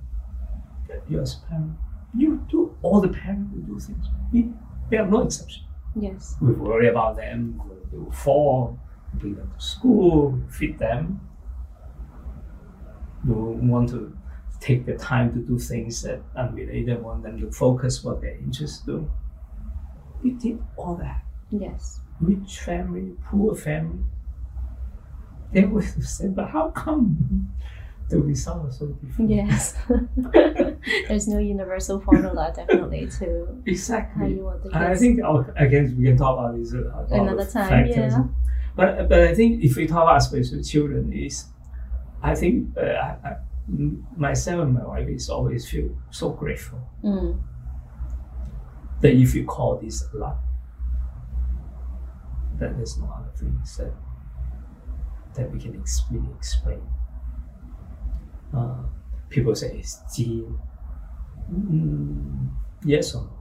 You 1.09 1.19
as 1.21 1.35
a 1.43 1.49
parent, 1.49 1.75
you 2.15 2.45
do 2.49 2.77
all 2.83 3.01
the 3.01 3.07
parents 3.09 3.51
will 3.53 3.63
do 3.63 3.79
things. 3.79 4.05
We, 4.31 4.49
we 4.89 4.97
have 4.97 5.09
no 5.09 5.23
exception. 5.23 5.63
Yes. 5.95 6.35
We 6.41 6.53
worry 6.53 6.89
about 6.89 7.15
them. 7.15 7.62
They 7.91 7.97
will 7.97 8.12
fall. 8.12 8.79
Bring 9.13 9.35
them 9.35 9.51
to 9.57 9.63
school. 9.63 10.39
Feed 10.50 10.79
them. 10.79 11.21
We 13.25 13.33
want 13.33 13.89
to 13.89 14.17
take 14.59 14.85
the 14.85 14.97
time 14.97 15.31
to 15.33 15.39
do 15.39 15.59
things 15.59 16.01
that 16.01 16.21
unrelated. 16.35 17.01
Want 17.01 17.23
them 17.23 17.39
to 17.39 17.51
focus 17.51 18.03
what 18.03 18.21
they're 18.21 18.38
interested 18.38 18.89
in. 18.89 19.09
We 20.23 20.31
did 20.31 20.63
all 20.77 20.95
that. 20.95 21.23
Yes. 21.51 22.00
Rich 22.19 22.59
family, 22.59 23.15
poor 23.25 23.55
family. 23.55 24.03
They 25.51 25.65
would 25.65 25.83
have 25.83 26.07
said, 26.07 26.35
but 26.35 26.50
how 26.50 26.71
come 26.71 27.53
the 28.13 28.22
result 28.22 28.63
was 28.65 28.77
so 28.79 28.86
different? 29.01 29.29
Yes. 29.29 29.75
There's 31.08 31.27
no 31.27 31.39
universal 31.39 32.00
formula, 32.00 32.51
definitely, 32.55 33.08
to 33.20 33.25
how 33.48 33.62
Exactly. 33.65 34.34
you 34.36 34.43
want 34.46 34.63
the 34.63 34.70
kids. 34.70 34.75
And 34.75 34.84
I 34.93 34.96
think 34.96 35.20
oh, 35.24 35.46
again 35.55 35.96
we 35.98 36.03
can 36.05 36.17
talk 36.17 36.34
about 36.38 36.58
this 36.58 36.74
uh, 36.74 37.05
Another 37.12 37.46
the 37.46 37.51
time, 37.51 37.70
factors. 37.70 38.13
yeah. 38.13 38.24
But 38.75 39.10
but 39.10 39.20
I 39.29 39.34
think 39.36 39.63
if 39.63 39.75
we 39.77 39.88
talk 39.88 40.03
about 40.03 40.22
special 40.22 40.62
children, 40.63 41.13
is 41.13 41.46
I 42.22 42.36
think 42.36 42.77
uh, 42.77 42.82
I, 42.82 43.10
I, 43.29 43.32
myself 44.17 44.62
and 44.63 44.74
my 44.74 44.86
wife 44.86 45.08
is 45.10 45.29
always 45.29 45.70
feel 45.70 45.89
so 46.12 46.29
grateful 46.32 46.79
Mm. 47.03 47.39
that 49.01 49.13
if 49.13 49.36
you 49.36 49.43
call 49.46 49.77
this 49.84 50.03
luck, 50.13 50.39
that 52.60 52.75
there's 52.77 52.98
no 52.98 53.08
other 53.17 53.32
things 53.36 53.77
that 53.77 53.93
that 55.36 55.51
we 55.51 55.60
can 55.60 55.74
ex- 55.79 56.03
really 56.12 56.32
explain. 56.38 56.82
Uh, 58.55 58.83
people 59.29 59.55
say 59.55 59.77
it's 59.77 60.00
gene. 60.15 60.57
Mm, 61.51 62.50
yes 62.86 63.15
or 63.15 63.24
no? 63.24 63.39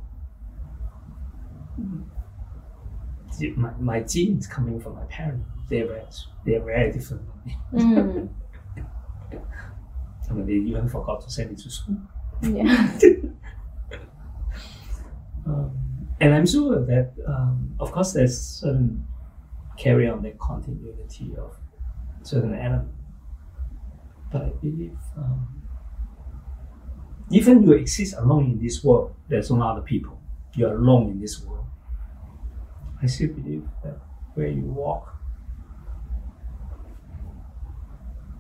Mm. 1.81 3.57
My, 3.57 3.73
my 3.79 4.01
genes 4.01 4.47
coming 4.47 4.81
from 4.81 4.95
my 4.95 5.05
parents. 5.05 5.49
They're 5.69 5.87
very, 5.87 6.03
they're 6.45 6.61
very 6.61 6.93
different. 6.93 7.23
from 7.27 7.45
me. 7.47 7.57
Mm. 7.73 8.29
I 10.31 10.33
mean, 10.35 10.47
they 10.47 10.71
even 10.71 10.89
forgot 10.89 11.21
to 11.23 11.31
send 11.31 11.51
me 11.51 11.57
to 11.57 11.71
school. 11.71 11.97
Yeah. 12.43 12.99
Um, 15.45 16.07
and 16.21 16.35
I'm 16.35 16.47
sure 16.47 16.85
that, 16.87 17.13
um, 17.27 17.75
of 17.81 17.91
course, 17.93 18.13
there's 18.13 18.39
certain 18.39 19.05
carry 19.77 20.09
on 20.09 20.23
the 20.23 20.31
continuity 20.33 21.35
of 21.37 21.57
certain 22.23 22.55
element. 22.55 22.93
But 24.33 24.43
I 24.43 24.49
believe 24.49 24.97
um, 25.17 25.63
even 27.31 27.63
you 27.63 27.73
exist 27.73 28.15
alone 28.19 28.53
in 28.53 28.59
this 28.63 28.83
world, 28.85 29.15
there's 29.29 29.51
no 29.51 29.63
other 29.63 29.83
people. 29.83 30.21
You're 30.55 30.75
alone 30.75 31.11
in 31.11 31.21
this 31.21 31.41
world. 31.43 31.67
I 33.03 33.07
still 33.07 33.29
believe 33.29 33.67
that 33.83 33.99
where 34.35 34.49
you 34.49 34.63
walk, 34.63 35.17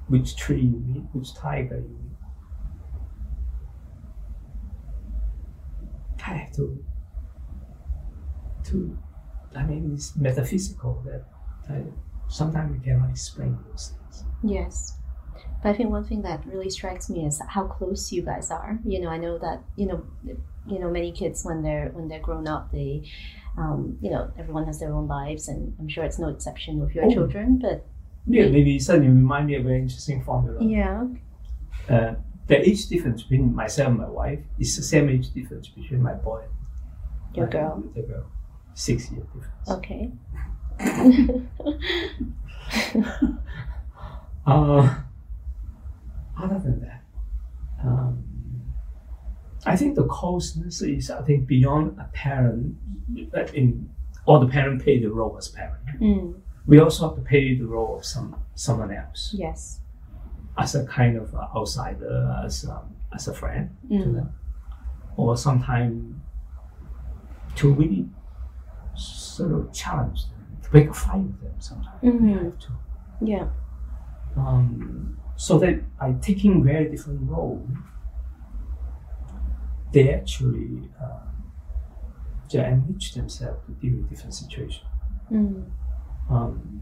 which 0.09 0.37
tree 0.37 0.61
you 0.61 0.79
meet, 0.79 1.03
which 1.13 1.35
tiger 1.35 1.77
you 1.77 1.89
meet, 1.89 2.17
I 6.25 6.35
have 6.35 6.53
to 6.57 6.85
to 8.65 8.99
I 9.57 9.65
mean 9.65 9.93
it's 9.95 10.17
metaphysical 10.17 11.03
that 11.07 11.25
I, 11.69 11.83
sometimes 12.29 12.79
we 12.79 12.85
cannot 12.85 13.11
explain 13.11 13.59
those 13.69 13.95
things. 13.97 14.25
Yes. 14.43 14.99
But 15.63 15.71
I 15.71 15.73
think 15.75 15.91
one 15.91 16.05
thing 16.05 16.23
that 16.23 16.45
really 16.47 16.71
strikes 16.71 17.09
me 17.09 17.25
is 17.27 17.41
how 17.49 17.65
close 17.67 18.13
you 18.13 18.23
guys 18.23 18.51
are. 18.51 18.79
You 18.85 19.01
know, 19.01 19.09
I 19.09 19.19
know 19.19 19.39
that 19.39 19.63
you 19.77 19.87
know, 19.87 20.03
you 20.67 20.79
know, 20.79 20.91
many 20.91 21.13
kids 21.13 21.45
when 21.45 21.63
they're 21.63 21.91
when 21.93 22.09
they're 22.09 22.21
grown 22.21 22.49
up, 22.49 22.73
they, 22.73 23.05
um, 23.57 23.99
you 24.01 24.11
know, 24.11 24.31
everyone 24.39 24.65
has 24.67 24.81
their 24.81 24.93
own 24.93 25.07
lives, 25.07 25.49
and 25.49 25.75
I'm 25.79 25.89
sure 25.89 26.05
it's 26.05 26.19
no 26.19 26.29
exception 26.29 26.81
with 26.81 26.95
your 26.95 27.05
Oh. 27.07 27.11
children. 27.13 27.59
But 27.59 27.85
Yeah, 28.27 28.49
maybe 28.49 28.79
suddenly 28.79 29.09
remind 29.09 29.47
me 29.47 29.55
of 29.57 29.65
a 29.65 29.69
very 29.69 29.81
interesting 29.81 30.23
formula. 30.23 30.63
yeah, 30.65 31.07
Uh, 31.89 32.15
the 32.47 32.69
age 32.69 32.87
difference 32.89 33.23
between 33.23 33.55
myself 33.55 33.89
and 33.89 33.99
my 33.99 34.09
wife 34.09 34.41
is 34.59 34.77
the 34.77 34.83
same 34.83 35.09
age 35.09 35.33
difference 35.33 35.69
between 35.69 36.03
my 36.03 36.15
boy 36.15 36.43
and 36.43 37.37
your 37.37 37.47
my 37.47 37.53
girl. 37.53 37.83
little 37.95 38.09
girl. 38.11 38.25
Six 38.75 39.11
year 39.13 39.23
difference. 39.35 39.71
Okay. 39.71 40.11
Uh, 44.45 44.97
other 46.41 46.59
than 46.59 46.81
that, 46.81 47.03
um, 47.85 48.23
I 49.67 49.77
think 49.77 49.95
the 49.97 50.05
closeness 50.05 50.83
is 50.83 51.11
I 51.11 51.23
think 51.23 51.47
beyond 51.47 51.99
a 51.99 52.09
parent. 52.13 52.77
In 53.55 53.89
or 54.27 54.39
the 54.41 54.47
parent 54.47 54.81
play 54.83 55.01
the 55.01 55.11
role 55.11 55.37
as 55.37 55.49
parent. 55.49 55.85
mm, 56.01 56.35
We 56.67 56.79
also 56.79 57.09
have 57.09 57.17
to 57.17 57.23
play 57.23 57.57
the 57.59 57.67
role 57.67 57.97
of 57.99 58.05
some 58.05 58.37
someone 58.55 58.93
else 58.93 59.35
yes. 59.37 59.81
as 60.57 60.75
a 60.77 60.87
kind 60.87 61.17
of 61.17 61.35
uh, 61.35 61.49
outsider, 61.57 62.37
as 62.45 62.65
um, 62.65 62.95
as 63.13 63.27
a 63.29 63.35
friend 63.35 63.71
to 63.89 63.95
Mm, 63.97 64.15
them, 64.15 64.29
or 65.17 65.37
sometimes 65.37 66.15
to 67.57 67.73
really 67.73 68.09
sort 68.95 69.53
of 69.53 69.73
challenge 69.73 70.27
them, 70.31 70.47
to 70.63 70.69
make 70.73 70.89
a 70.89 70.95
fight 70.95 71.23
with 71.25 71.41
them. 71.43 71.55
Sometimes 71.59 72.03
we 72.03 72.11
Mhm. 72.11 72.45
have 72.45 72.59
to. 72.61 72.73
yeah. 73.23 73.49
um, 74.37 75.19
so 75.37 75.59
that 75.59 75.97
by 75.99 76.13
taking 76.21 76.63
very 76.65 76.89
different 76.91 77.29
role, 77.29 77.67
they 79.93 80.13
actually 80.15 80.89
uh, 81.03 81.19
they 82.51 82.65
enrich 82.65 83.15
themselves 83.15 83.61
to 83.67 83.73
deal 83.73 83.97
with 83.99 84.11
different 84.11 84.35
situations. 84.35 84.85
Mm, 85.31 85.65
Um, 86.31 86.81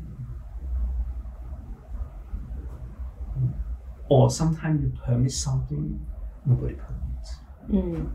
or 4.09 4.31
sometimes 4.31 4.83
you 4.83 4.93
permit 5.05 5.33
something 5.33 6.05
nobody 6.45 6.75
permits. 6.75 7.35
Mm. 7.71 8.11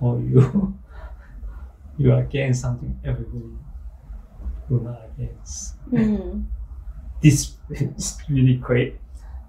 or 0.00 0.20
you 0.20 0.78
you 1.98 2.12
are 2.12 2.20
against 2.20 2.60
something 2.60 2.98
everybody 3.04 3.56
will 4.68 4.80
not 4.82 5.00
against. 5.16 5.76
Mm. 5.90 6.44
This 7.22 7.56
is 7.70 8.18
really 8.28 8.58
create 8.58 9.00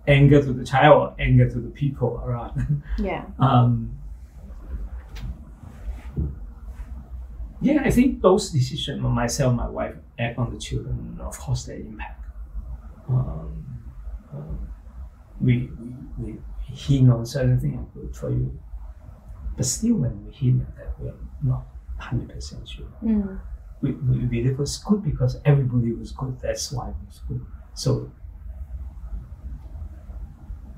anger 0.07 0.41
to 0.41 0.53
the 0.53 0.65
child, 0.65 1.13
anger 1.19 1.49
to 1.49 1.59
the 1.59 1.69
people 1.69 2.21
around. 2.25 2.83
Yeah. 2.97 3.25
um, 3.39 3.97
yeah, 7.61 7.81
I 7.83 7.91
think 7.91 8.21
those 8.21 8.49
decisions 8.51 9.01
myself, 9.01 9.53
my 9.53 9.67
wife, 9.67 9.95
and 10.17 10.37
on 10.37 10.53
the 10.53 10.59
children, 10.59 11.19
of 11.21 11.37
course, 11.37 11.65
they 11.65 11.77
impact. 11.77 12.23
Um, 13.09 13.65
um, 14.33 14.69
we, 15.41 15.69
we, 15.79 15.95
we 16.19 16.39
hint 16.73 17.11
on 17.11 17.25
certain 17.25 17.59
things 17.59 17.79
are 17.79 17.99
good 17.99 18.15
for 18.15 18.29
you, 18.29 18.59
but 19.55 19.65
still, 19.65 19.95
when 19.95 20.25
we 20.25 20.31
hint 20.31 20.61
at 20.61 20.75
that, 20.77 20.99
we 20.99 21.09
are 21.09 21.15
not 21.41 21.65
hundred 21.97 22.29
percent 22.29 22.67
sure. 22.67 22.85
Mm. 23.03 23.39
We, 23.81 23.91
we 23.91 24.19
believe 24.19 24.45
it 24.47 24.57
was 24.57 24.77
good 24.77 25.03
because 25.03 25.39
everybody 25.45 25.93
was 25.93 26.11
good. 26.11 26.39
That's 26.41 26.71
why 26.71 26.89
it 26.89 26.95
was 27.07 27.21
good. 27.27 27.45
So 27.73 28.11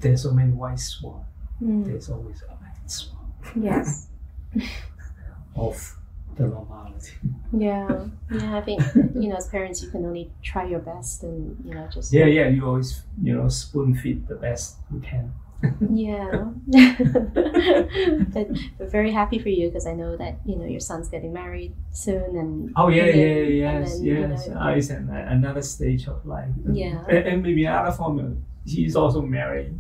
there's 0.02 0.24
so 0.24 0.32
many 0.32 0.52
white 0.52 0.80
swan. 0.80 1.26
Mm. 1.62 1.86
There's 1.86 2.10
always 2.10 2.42
a 2.44 2.56
black 2.56 2.78
swan 2.88 3.34
Yes. 3.56 4.08
of 5.56 5.96
the 6.36 6.44
normality. 6.48 7.14
Yeah. 7.52 8.06
Yeah. 8.32 8.58
I 8.58 8.62
think 8.62 8.82
you 9.16 9.28
know, 9.30 9.36
as 9.36 9.48
parents, 9.48 9.84
you 9.84 9.90
can 9.90 10.06
only 10.06 10.32
try 10.42 10.66
your 10.66 10.80
best, 10.80 11.24
and 11.24 11.58
you 11.66 11.74
know, 11.76 11.88
just 11.92 12.14
Yeah, 12.14 12.26
yeah. 12.26 12.48
You 12.48 12.66
always, 12.66 13.04
you 13.22 13.36
know, 13.36 13.48
spoon 13.50 13.94
feed 13.96 14.28
the 14.28 14.36
best 14.36 14.78
you 14.94 15.00
can. 15.02 15.34
Yeah. 15.92 16.52
but, 18.34 18.48
but 18.78 18.90
very 18.92 19.12
happy 19.12 19.40
for 19.40 19.50
you 19.50 19.68
because 19.68 19.86
I 19.86 19.94
know 19.94 20.16
that 20.16 20.40
you 20.46 20.56
know 20.56 20.66
your 20.66 20.80
son's 20.80 21.10
getting 21.10 21.34
married 21.34 21.74
soon, 21.92 22.38
and 22.38 22.72
Oh 22.78 22.88
yeah, 22.88 23.06
yeah, 23.06 23.14
yeah, 23.14 23.72
then- 23.74 23.82
yes, 23.82 24.00
you 24.02 24.20
yes. 24.20 24.48
know, 24.48 24.56
Uh, 24.60 24.70
it's 24.70 24.90
an, 24.90 25.10
another 25.10 25.62
stage 25.62 26.08
of 26.08 26.26
life. 26.26 26.54
Yeah. 26.72 27.04
and, 27.10 27.28
and 27.28 27.44
maybe 27.44 27.66
another 27.66 27.92
formula. 27.92 28.36
He's 28.66 28.96
also 28.96 29.22
married. 29.22 29.74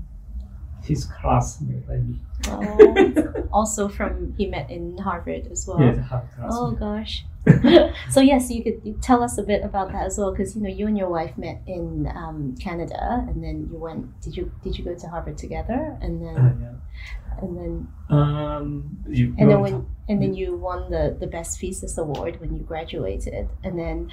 His 0.83 1.05
classmate, 1.05 1.87
like 1.87 2.01
me. 2.01 2.19
oh, 2.47 3.47
also 3.51 3.87
from 3.87 4.33
he 4.37 4.47
met 4.47 4.69
in 4.69 4.97
Harvard 4.97 5.47
as 5.51 5.67
well. 5.67 5.81
Yeah, 5.81 5.91
the 5.91 6.03
hard 6.03 6.27
Oh 6.49 6.71
gosh. 6.71 7.25
so 8.09 8.19
yes, 8.21 8.51
you 8.51 8.63
could 8.63 8.81
you 8.83 8.97
tell 9.01 9.23
us 9.23 9.37
a 9.37 9.43
bit 9.43 9.63
about 9.63 9.91
that 9.91 10.05
as 10.05 10.17
well, 10.17 10.31
because 10.31 10.55
you 10.55 10.61
know 10.61 10.69
you 10.69 10.87
and 10.87 10.97
your 10.97 11.09
wife 11.09 11.37
met 11.37 11.61
in 11.67 12.11
um, 12.15 12.55
Canada, 12.59 13.25
and 13.27 13.43
then 13.43 13.69
you 13.71 13.77
went. 13.77 14.21
Did 14.21 14.35
you 14.35 14.51
did 14.63 14.77
you 14.77 14.83
go 14.83 14.93
to 14.95 15.07
Harvard 15.07 15.37
together, 15.37 15.97
and 16.01 16.21
then 16.21 16.37
Uh, 16.37 16.53
yeah. 16.61 17.41
and 17.41 17.57
then 17.57 17.87
Um, 18.09 18.97
you, 19.07 19.35
and 19.37 19.49
then 19.49 19.61
when 19.61 19.85
and 20.09 20.21
then 20.21 20.33
you 20.33 20.57
won 20.57 20.91
the 20.91 21.15
the 21.19 21.27
best 21.27 21.59
thesis 21.59 21.97
award 21.97 22.39
when 22.41 22.55
you 22.55 22.63
graduated, 22.63 23.49
and 23.63 23.79
then 23.79 24.09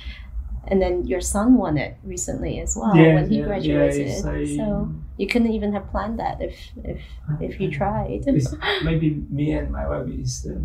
and 0.69 0.81
then 0.81 1.07
your 1.07 1.21
son 1.21 1.57
won 1.57 1.77
it 1.79 1.97
recently 2.05 2.61
as 2.61 2.77
well 2.77 2.95
yeah, 2.97 3.15
when 3.15 3.29
he 3.29 3.39
yeah, 3.39 3.45
graduated. 3.45 4.09
Yeah, 4.09 4.57
so 4.57 4.89
you 5.17 5.27
couldn't 5.27 5.53
even 5.53 5.73
have 5.73 5.91
planned 5.91 6.19
that 6.19 6.41
if 6.43 6.57
if 6.85 7.01
if 7.41 7.61
you 7.61 7.71
tried. 7.71 8.25
it's 8.27 8.55
maybe 8.85 9.23
me 9.31 9.53
and 9.53 9.71
my 9.71 9.89
wife 9.89 10.09
is 10.09 10.43
the, 10.43 10.61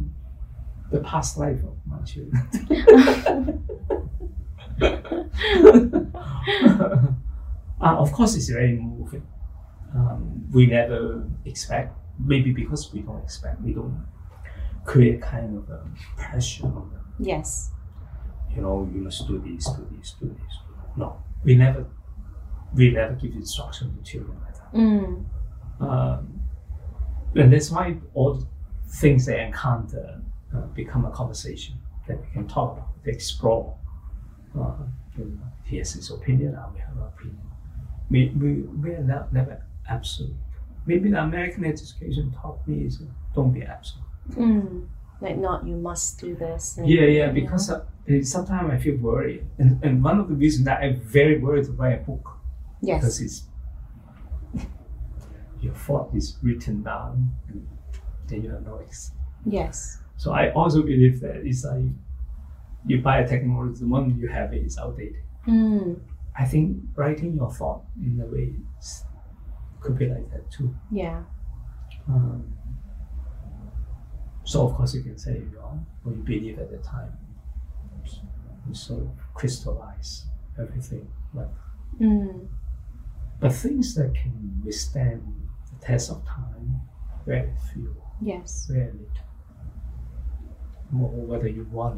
the 0.91 0.99
past 0.99 1.37
life 1.37 1.59
of 1.63 1.77
my 1.85 1.99
children. 2.03 3.63
uh, 7.81 7.95
of 7.97 8.11
course, 8.11 8.35
it's 8.35 8.49
very 8.49 8.73
moving. 8.73 9.25
Um, 9.95 10.47
we 10.51 10.65
never 10.67 11.27
expect, 11.45 11.97
maybe 12.19 12.51
because 12.51 12.91
we 12.93 13.01
don't 13.01 13.21
expect, 13.23 13.61
we 13.61 13.73
don't 13.73 14.05
create 14.85 15.21
kind 15.21 15.57
of 15.57 15.69
a 15.69 15.83
pressure 16.17 16.65
on 16.65 16.89
them. 16.93 17.05
yes. 17.19 17.71
You 18.53 18.61
know, 18.61 18.89
you 18.93 19.01
must 19.01 19.27
do 19.27 19.39
this, 19.39 19.65
do 19.69 19.87
this, 19.97 20.15
do 20.19 20.27
this. 20.27 20.57
No, 20.97 21.21
we 21.45 21.55
never, 21.55 21.85
we 22.73 22.91
never 22.91 23.13
give 23.13 23.33
instruction 23.33 23.95
to 23.97 24.03
children 24.11 24.37
like 24.45 24.55
that. 24.55 24.73
Mm. 24.73 25.25
Um, 25.79 26.39
and 27.35 27.51
that's 27.53 27.71
why 27.71 27.97
all 28.13 28.35
the 28.35 28.45
things 28.87 29.25
they 29.25 29.41
encounter 29.43 30.21
uh, 30.55 30.61
become 30.67 31.05
a 31.05 31.11
conversation 31.11 31.75
that 32.07 32.19
we 32.19 32.27
can 32.33 32.47
talk 32.47 32.73
about, 32.77 32.89
explore. 33.05 33.75
Uh, 34.57 34.73
you 35.17 35.25
know, 35.25 35.41
he 35.63 35.77
has 35.77 35.93
his 35.93 36.09
opinion, 36.11 36.55
I 36.55 36.67
we 36.73 36.79
have 36.79 36.97
our 36.97 37.07
opinion. 37.07 37.39
We, 38.09 38.29
we, 38.29 38.53
we 38.63 38.89
are 38.91 39.03
not, 39.03 39.31
never 39.33 39.63
absolute. 39.89 40.35
Maybe 40.85 41.09
the 41.11 41.21
American 41.21 41.63
education 41.65 42.33
taught 42.41 42.67
me 42.67 42.85
is 42.85 42.99
uh, 43.01 43.05
don't 43.33 43.51
be 43.51 43.63
absolute. 43.63 44.03
Mm. 44.31 44.87
Like 45.21 45.37
not 45.37 45.65
you 45.65 45.75
must 45.75 46.19
do 46.19 46.35
this. 46.35 46.77
and- 46.77 46.89
Yeah, 46.89 47.01
yeah, 47.01 47.07
you 47.07 47.27
know. 47.27 47.33
because 47.33 47.69
uh, 47.69 47.85
sometimes 48.23 48.71
I 48.71 48.77
feel 48.77 48.97
worried. 48.97 49.45
And, 49.57 49.81
and 49.83 50.03
one 50.03 50.19
of 50.19 50.27
the 50.27 50.35
reasons 50.35 50.65
that 50.65 50.81
I'm 50.81 50.99
very 50.99 51.37
worried 51.37 51.65
to 51.65 51.71
write 51.71 52.01
a 52.01 52.03
book 52.03 52.37
yes. 52.81 52.99
because 53.01 53.21
it's 53.21 53.43
your 55.61 55.73
thought 55.73 56.13
is 56.15 56.37
written 56.41 56.81
down 56.83 57.31
and 57.47 57.67
then 58.27 58.43
you 58.43 58.49
have 58.49 58.65
no 58.65 58.77
ex- 58.77 59.11
Yes. 59.45 59.99
So 60.17 60.31
I 60.33 60.51
also 60.53 60.81
believe 60.83 61.19
that 61.21 61.37
it's 61.37 61.63
like 61.65 61.83
you 62.85 63.01
buy 63.01 63.19
a 63.19 63.27
technology, 63.27 63.79
the 63.79 63.85
moment 63.85 64.19
you 64.19 64.27
have 64.27 64.53
it 64.53 64.63
is 64.65 64.77
outdated. 64.77 65.23
Mm. 65.47 65.99
I 66.37 66.45
think 66.45 66.77
writing 66.95 67.35
your 67.35 67.51
thought 67.51 67.83
in 67.99 68.19
a 68.21 68.25
way 68.25 68.53
could 69.79 69.97
be 69.97 70.07
like 70.07 70.29
that 70.31 70.49
too. 70.51 70.73
Yeah. 70.91 71.23
Um, 72.07 72.53
so 74.43 74.67
of 74.67 74.73
course 74.75 74.93
you 74.95 75.01
can 75.03 75.17
say, 75.17 75.33
you 75.33 75.51
know, 75.55 75.83
what 76.03 76.15
you 76.15 76.21
believe 76.23 76.59
at 76.59 76.71
the 76.71 76.77
time, 76.77 77.11
you 78.67 78.73
sort 78.73 79.01
of 79.01 79.09
crystallize 79.33 80.25
everything. 80.59 81.07
Like, 81.33 81.47
Mm. 81.99 82.47
But 83.41 83.51
things 83.53 83.95
that 83.95 84.13
can 84.15 84.61
withstand 84.63 85.21
the 85.71 85.85
test 85.85 86.09
of 86.11 86.23
time, 86.25 86.79
very 87.25 87.51
few. 87.73 87.95
Yes. 88.21 88.67
very 88.67 88.91
little. 88.91 89.07
More 90.91 91.09
whether 91.09 91.47
you 91.47 91.65
want 91.71 91.97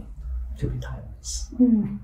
it 0.56 0.60
to 0.60 0.68
be 0.70 0.80
timeless. 0.80 1.54
Mm. 1.60 2.00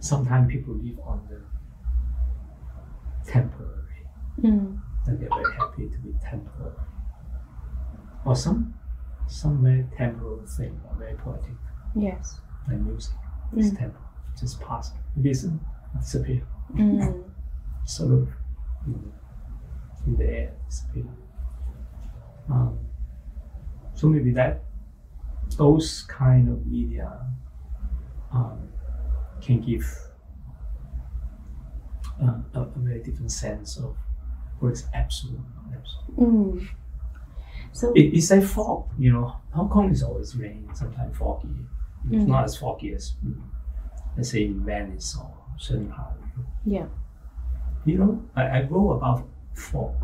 Sometimes 0.00 0.50
people 0.52 0.74
live 0.74 0.98
on 1.06 1.20
the 1.30 1.40
temporary, 3.30 4.06
Mm. 4.40 4.80
and 5.06 5.20
they're 5.20 5.28
very 5.28 5.54
happy 5.54 5.88
to 5.88 5.98
be 5.98 6.12
temporary. 6.20 6.74
Or 8.24 8.34
some 8.36 8.74
some 9.28 9.62
very 9.62 9.86
temporal 9.96 10.44
thing 10.44 10.78
or 10.90 10.96
very 10.96 11.14
poetic, 11.14 11.54
Yes. 11.94 12.40
like 12.68 12.80
music. 12.80 13.14
It's 13.52 13.68
Mm. 13.70 13.78
temporal, 13.78 14.04
just 14.36 14.60
pass. 14.60 14.92
Listen, 15.16 15.60
disappear. 16.00 16.42
Mm. 16.74 17.22
Sort 17.84 18.12
of 18.12 18.28
in 20.06 20.16
the 20.16 20.24
air, 20.24 20.52
disappear. 20.68 21.04
Um, 22.50 22.78
so 23.94 24.08
maybe 24.08 24.32
that 24.32 24.62
those 25.56 26.02
kind 26.08 26.48
of 26.48 26.66
media 26.66 27.20
um, 28.32 28.68
can 29.40 29.60
give 29.60 29.84
uh, 32.22 32.38
a, 32.54 32.60
a 32.62 32.66
very 32.76 33.00
different 33.02 33.30
sense 33.30 33.76
of 33.78 33.96
what 34.58 34.72
is 34.72 34.86
absolute. 34.94 35.38
not 35.38 35.78
absolute. 35.78 36.18
Mm. 36.18 36.68
So 37.72 37.92
It, 37.94 38.14
it's 38.14 38.30
like 38.30 38.42
fog, 38.44 38.86
you 38.98 39.12
know. 39.12 39.36
Hong 39.52 39.68
Kong 39.68 39.90
is 39.90 40.02
always 40.02 40.36
rain, 40.36 40.68
sometimes 40.74 41.16
foggy. 41.16 41.48
It's 42.10 42.24
Mm. 42.24 42.28
not 42.28 42.44
as 42.44 42.56
foggy 42.56 42.92
as, 42.94 43.14
mm, 43.24 43.40
let's 44.16 44.30
say, 44.30 44.44
in 44.44 44.64
Venice 44.64 45.16
or 45.16 45.30
certain 45.58 45.88
part. 45.88 46.12
of 46.12 46.18
Europe. 46.36 46.50
yeah. 46.64 46.86
You 47.84 47.98
know, 47.98 48.22
I, 48.36 48.42
I 48.42 48.62
wrote 48.70 48.92
about 48.92 49.28
fog, 49.54 49.94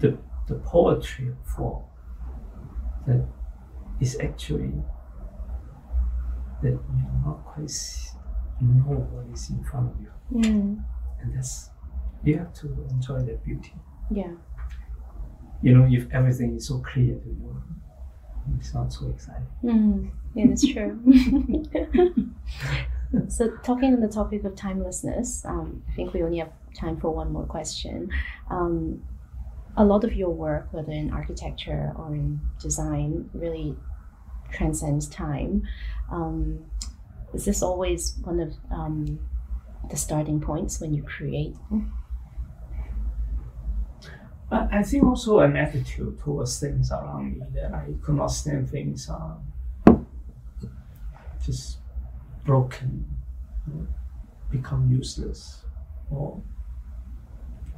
the, 0.00 0.16
the 0.46 0.54
poetry 0.54 1.28
of 1.28 1.36
fog, 1.56 1.82
that 3.06 3.26
is 4.00 4.18
actually 4.20 4.72
that 6.62 6.70
you're 6.70 7.22
not 7.24 7.44
quite 7.44 7.70
know 8.60 8.94
what 9.10 9.26
is 9.34 9.50
in 9.50 9.62
front 9.64 9.92
of 9.92 10.00
you. 10.00 10.10
Mm. 10.32 10.84
And 11.20 11.36
that's, 11.36 11.70
you 12.24 12.38
have 12.38 12.54
to 12.54 12.66
enjoy 12.90 13.20
that 13.20 13.44
beauty. 13.44 13.74
Yeah. 14.10 14.30
You 15.62 15.76
know, 15.76 15.88
if 15.90 16.06
everything 16.12 16.56
is 16.56 16.66
so 16.68 16.78
clear 16.78 17.16
to 17.16 17.28
you, 17.28 17.62
it's 18.58 18.74
not 18.74 18.92
so 18.92 19.08
exciting. 19.08 19.46
Mm. 19.64 20.10
Yeah, 20.34 20.46
that's 20.48 20.66
true. 20.66 20.98
so, 23.28 23.56
talking 23.62 23.94
on 23.94 24.00
the 24.00 24.08
topic 24.08 24.44
of 24.44 24.54
timelessness, 24.54 25.44
um, 25.44 25.82
I 25.88 25.94
think 25.94 26.14
we 26.14 26.22
only 26.22 26.38
have 26.38 26.52
time 26.74 26.98
for 26.98 27.10
one 27.10 27.32
more 27.32 27.44
question. 27.44 28.10
Um, 28.50 29.02
a 29.76 29.84
lot 29.84 30.04
of 30.04 30.14
your 30.14 30.30
work, 30.30 30.68
whether 30.72 30.92
in 30.92 31.12
architecture 31.12 31.92
or 31.96 32.14
in 32.14 32.40
design, 32.60 33.30
really 33.32 33.76
transcends 34.50 35.08
time. 35.08 35.62
Um, 36.10 36.64
is 37.32 37.44
this 37.46 37.62
always 37.62 38.16
one 38.22 38.40
of 38.40 38.52
um, 38.70 39.18
the 39.90 39.96
starting 39.96 40.40
points 40.40 40.80
when 40.80 40.92
you 40.92 41.02
create? 41.02 41.56
But 44.50 44.68
I 44.70 44.82
think 44.82 45.04
also 45.04 45.38
an 45.38 45.56
attitude 45.56 46.18
towards 46.18 46.60
things 46.60 46.92
around 46.92 47.38
me 47.38 47.46
that 47.54 47.72
I 47.72 47.94
could 48.02 48.16
not 48.16 48.26
stand 48.26 48.68
things 48.68 49.08
are 49.08 49.38
just 51.42 51.78
broken, 52.44 53.06
become 54.50 54.90
useless, 54.90 55.64
or 56.10 56.40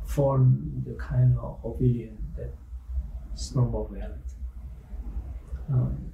form 0.06 0.82
the 0.86 0.94
kind 0.94 1.36
of 1.38 1.58
oblivion 1.64 2.16
that 2.36 2.52
is 3.34 3.54
no 3.54 3.62
more 3.62 3.86
reality. 3.90 4.20
Um, 5.70 6.12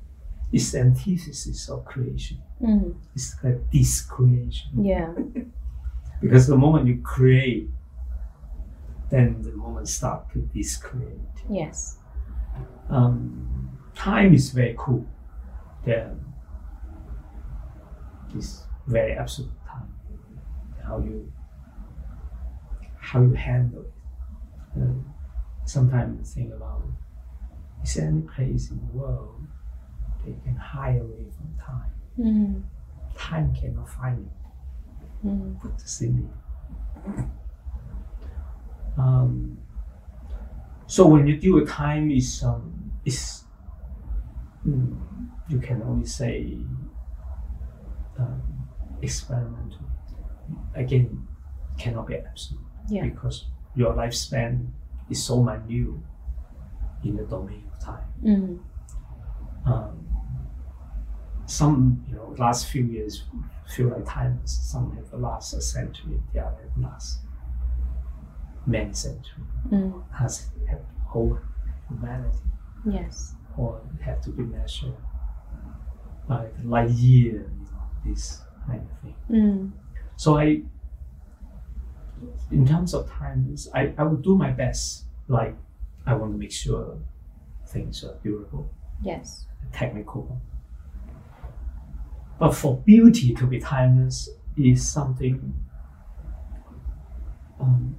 it's 0.53 0.73
the 0.73 0.81
antithesis 0.81 1.69
of 1.69 1.85
creation. 1.85 2.39
Mm. 2.63 2.95
It's 3.15 3.37
like 3.43 3.71
discreation. 3.71 4.85
Yeah. 4.85 5.13
Because 6.21 6.47
the 6.47 6.57
moment 6.57 6.87
you 6.87 7.01
create, 7.03 7.71
then 9.11 9.41
the 9.41 9.53
moment 9.53 9.89
start 9.89 10.31
to 10.35 10.41
discreate. 10.41 11.19
Yes. 11.49 11.97
Um, 12.91 13.79
time 13.95 14.35
is 14.35 14.51
very 14.51 14.75
cool. 14.77 15.07
Then 15.87 16.30
it's 18.35 18.65
very 18.87 19.13
absolute 19.13 19.51
time. 19.67 19.93
How 20.85 20.99
you 20.99 21.33
how 22.99 23.23
you 23.23 23.33
handle 23.33 23.83
it. 23.83 23.93
Sometimes 25.65 26.21
I 26.21 26.35
think 26.35 26.53
about 26.53 26.83
is 27.83 27.95
there 27.95 28.09
any 28.09 28.23
place 28.23 28.71
in 28.71 28.79
the 28.79 28.99
world 28.99 29.47
that 30.25 30.31
you 30.31 30.41
can 30.45 30.57
hide 30.57 31.01
away 31.01 31.27
from 31.37 31.55
time? 31.65 31.93
Mm. 32.19 32.63
Time 33.17 33.55
cannot 33.55 33.89
find 33.89 34.29
you. 35.25 35.31
Mm. 35.31 35.61
Put 35.61 35.79
this 35.79 36.01
in 36.03 36.17
me. 36.17 36.29
Um, 38.99 39.59
so 40.87 41.07
when 41.07 41.27
you 41.27 41.37
deal 41.37 41.55
with 41.55 41.69
time, 41.69 42.11
is 42.11 42.43
um, 42.43 42.93
is 43.05 43.45
mm, 44.67 44.99
you 45.49 45.59
can 45.59 45.83
only 45.83 46.07
say 46.07 46.59
um, 48.19 48.43
experimental. 49.03 49.81
Again, 50.75 51.27
cannot 51.79 52.07
be 52.07 52.17
absolute 52.17 52.65
Yeah. 52.89 53.05
because 53.05 53.47
your 53.75 53.93
lifespan 53.95 54.69
is 55.09 55.23
so 55.23 55.43
minute 55.43 55.95
in 57.05 57.17
the 57.17 57.25
domain 57.25 57.65
of 57.73 57.79
time. 57.81 58.05
Mm. 58.23 58.59
Um, 59.65 60.07
some, 61.47 62.05
you 62.09 62.15
know, 62.17 62.35
last 62.39 62.67
few 62.69 62.85
years 62.85 63.25
feel 63.75 63.89
like 63.89 64.05
timeless. 64.07 64.53
Some 64.71 64.95
have 64.97 65.11
the 65.11 65.17
last 65.17 65.53
a 65.55 65.61
century, 65.61 66.21
the 66.33 66.41
other 66.41 66.63
have 66.63 66.77
last 66.83 67.21
many 68.67 68.93
centuries. 68.93 69.47
Mm. 69.71 70.03
Has 70.13 70.49
have 70.69 70.81
whole 71.07 71.39
humanity, 71.89 72.39
Yes. 72.85 73.35
or 73.57 73.81
have 74.01 74.21
to 74.23 74.31
be 74.31 74.43
measured 74.45 74.95
by 76.29 76.47
the 76.59 76.69
light 76.69 76.91
year, 76.91 77.51
this 78.05 78.43
kind 78.67 78.81
of 78.83 78.99
thing. 79.01 79.15
Mm. 79.31 79.71
So 80.17 80.39
I, 80.39 80.63
in 82.51 82.67
terms 82.67 82.95
of 82.95 83.09
time, 83.11 83.55
I, 83.75 83.93
I 83.97 84.03
would 84.05 84.23
do 84.23 84.37
my 84.37 84.51
best. 84.51 85.05
Like 85.29 85.55
I 86.07 86.15
want 86.15 86.33
to 86.33 86.39
make 86.39 86.53
sure 86.53 86.99
things 87.67 88.03
are 88.05 88.15
durable, 88.23 88.71
Yes. 89.03 89.47
technical. 89.73 90.41
But 92.39 92.53
for 92.55 92.79
beauty 92.79 93.35
to 93.35 93.47
be 93.47 93.61
timeless 93.61 94.29
is 94.57 94.87
something 94.89 95.55
um, 97.61 97.95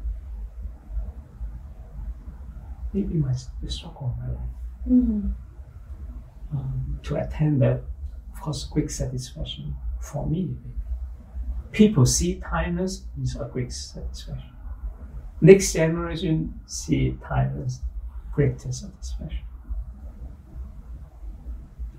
maybe 2.94 3.14
my 3.16 3.34
struggle 3.68 4.16
of 4.18 4.18
my 4.18 4.34
life. 4.34 4.50
Mm. 4.90 5.34
um, 6.52 7.00
to 7.04 7.16
attain 7.16 7.60
that, 7.60 7.84
of 8.34 8.42
course, 8.42 8.64
quick 8.64 8.90
satisfaction 8.90 9.76
for 10.02 10.28
me. 10.28 10.56
People 11.72 12.06
see 12.06 12.40
timeless 12.42 13.06
is 13.22 13.36
a 13.38 13.46
great 13.46 13.72
satisfaction. 13.72 14.50
Next 15.40 15.74
generation 15.74 16.60
see 16.66 17.18
timeless, 17.28 17.80
greater 18.34 18.72
satisfaction. 18.72 19.40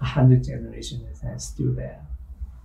A 0.01 0.05
hundred 0.05 0.45
generations 0.45 1.21
and 1.23 1.41
still 1.41 1.73
there. 1.75 2.05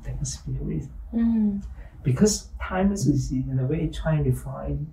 There 0.04 0.15
must 0.15 0.45
be 0.45 0.58
a 0.58 0.63
reason. 0.63 0.93
Mm. 1.13 1.63
Because 2.04 2.50
timeless 2.62 3.06
is 3.06 3.32
in 3.32 3.60
a 3.60 3.65
way 3.65 3.88
trying 3.88 4.23
to 4.26 4.34
find 4.34 4.91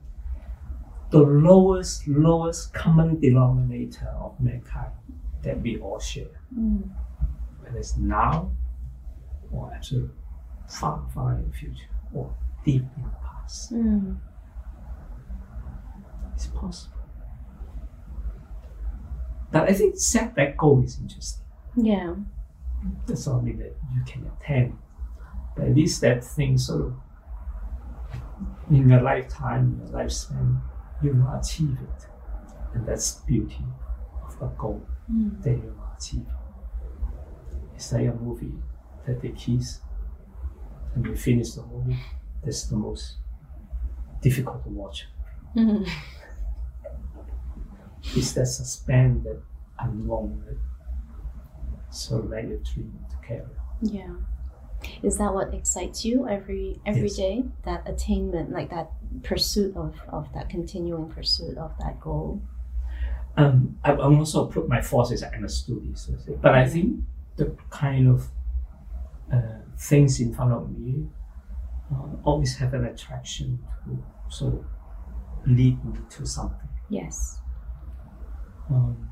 the 1.10 1.18
lowest, 1.20 2.06
lowest 2.08 2.72
common 2.74 3.20
denominator 3.20 4.08
of 4.20 4.38
mankind 4.40 4.92
that 5.42 5.60
we 5.60 5.78
all 5.78 5.98
share 6.00 6.40
Mm. 6.56 6.88
whether 7.60 7.78
it's 7.78 7.96
now 7.96 8.50
or 9.52 9.72
absolute 9.74 10.10
far, 10.68 11.04
far 11.14 11.34
in 11.34 11.48
the 11.50 11.56
future 11.56 11.88
or 12.12 12.34
deep 12.64 12.82
in 12.96 13.02
the 13.02 13.10
past. 13.22 13.72
Mm. 13.72 14.16
It's 16.34 16.46
possible. 16.48 16.94
But 19.52 19.68
I 19.68 19.72
think 19.72 19.96
set 19.96 20.34
that 20.34 20.56
goal 20.56 20.82
is 20.82 20.98
interesting. 21.00 21.44
Yeah. 21.76 22.14
That's 23.06 23.26
mean 23.28 23.58
that 23.58 23.74
you 23.94 24.02
can 24.04 24.30
attain. 24.38 24.78
But 25.56 25.68
at 25.68 25.74
least 25.74 26.00
that 26.00 26.24
thing 26.24 26.58
sort 26.58 26.86
of 26.86 26.94
in 28.70 28.88
your 28.88 29.00
lifetime, 29.00 29.80
your 29.84 29.92
lifespan, 30.00 30.60
you 31.02 31.12
will 31.12 31.38
achieve 31.38 31.76
it. 31.80 32.06
And 32.74 32.86
that's 32.86 33.20
beauty 33.20 33.64
of 34.26 34.42
a 34.42 34.52
goal 34.58 34.82
Mm. 35.12 35.42
that 35.42 35.50
you 35.50 35.74
will 35.76 35.92
achieve. 35.96 36.26
It's 37.74 37.92
like 37.92 38.08
a 38.08 38.14
movie 38.14 38.54
that 39.06 39.20
they 39.20 39.28
kiss 39.28 39.80
and 40.94 41.04
you 41.06 41.16
finish 41.16 41.52
the 41.52 41.62
movie. 41.66 41.98
That's 42.44 42.64
the 42.64 42.76
most 42.76 43.16
difficult 44.22 44.62
to 44.64 44.70
watch. 44.70 45.06
Mm. 45.56 45.88
It's 48.16 48.32
that 48.32 48.46
suspense 48.46 49.24
that 49.24 49.40
unknown 49.78 50.42
that 50.46 50.58
so 51.90 52.20
regulatory 52.20 52.86
to 53.10 53.26
carry 53.26 53.40
on. 53.40 53.48
Yeah. 53.80 54.14
Is 55.02 55.16
that 55.18 55.32
what 55.32 55.54
excites 55.54 56.04
you 56.04 56.28
every 56.28 56.80
every 56.84 57.02
Yes. 57.08 57.16
day? 57.16 57.44
That 57.64 57.88
attainment, 57.88 58.50
like 58.52 58.68
that 58.70 58.90
pursuit 59.22 59.74
of, 59.76 59.94
of 60.08 60.28
that 60.34 60.50
continuing 60.50 61.08
pursuit 61.08 61.56
of 61.56 61.72
that 61.80 61.98
goal. 62.00 62.42
Um, 63.36 63.78
I, 63.82 63.92
I'm 63.92 64.18
also 64.18 64.46
put 64.46 64.68
my 64.68 64.82
forces 64.82 65.22
I'm 65.22 65.44
a 65.44 65.48
student, 65.48 65.98
but 66.42 66.54
I 66.54 66.68
think 66.68 67.00
the 67.36 67.56
kind 67.70 68.06
of 68.06 68.28
things 69.78 70.20
in 70.20 70.32
front 70.34 70.52
of 70.52 70.70
me 70.70 71.06
uh, 71.92 72.08
always 72.24 72.56
have 72.56 72.74
an 72.74 72.84
attraction 72.86 73.58
to 73.84 74.02
sort 74.28 74.54
of 74.54 74.64
lead 75.46 75.84
me 75.84 75.98
to 76.10 76.26
something. 76.26 76.68
Yes. 76.88 77.40
um, 78.70 79.10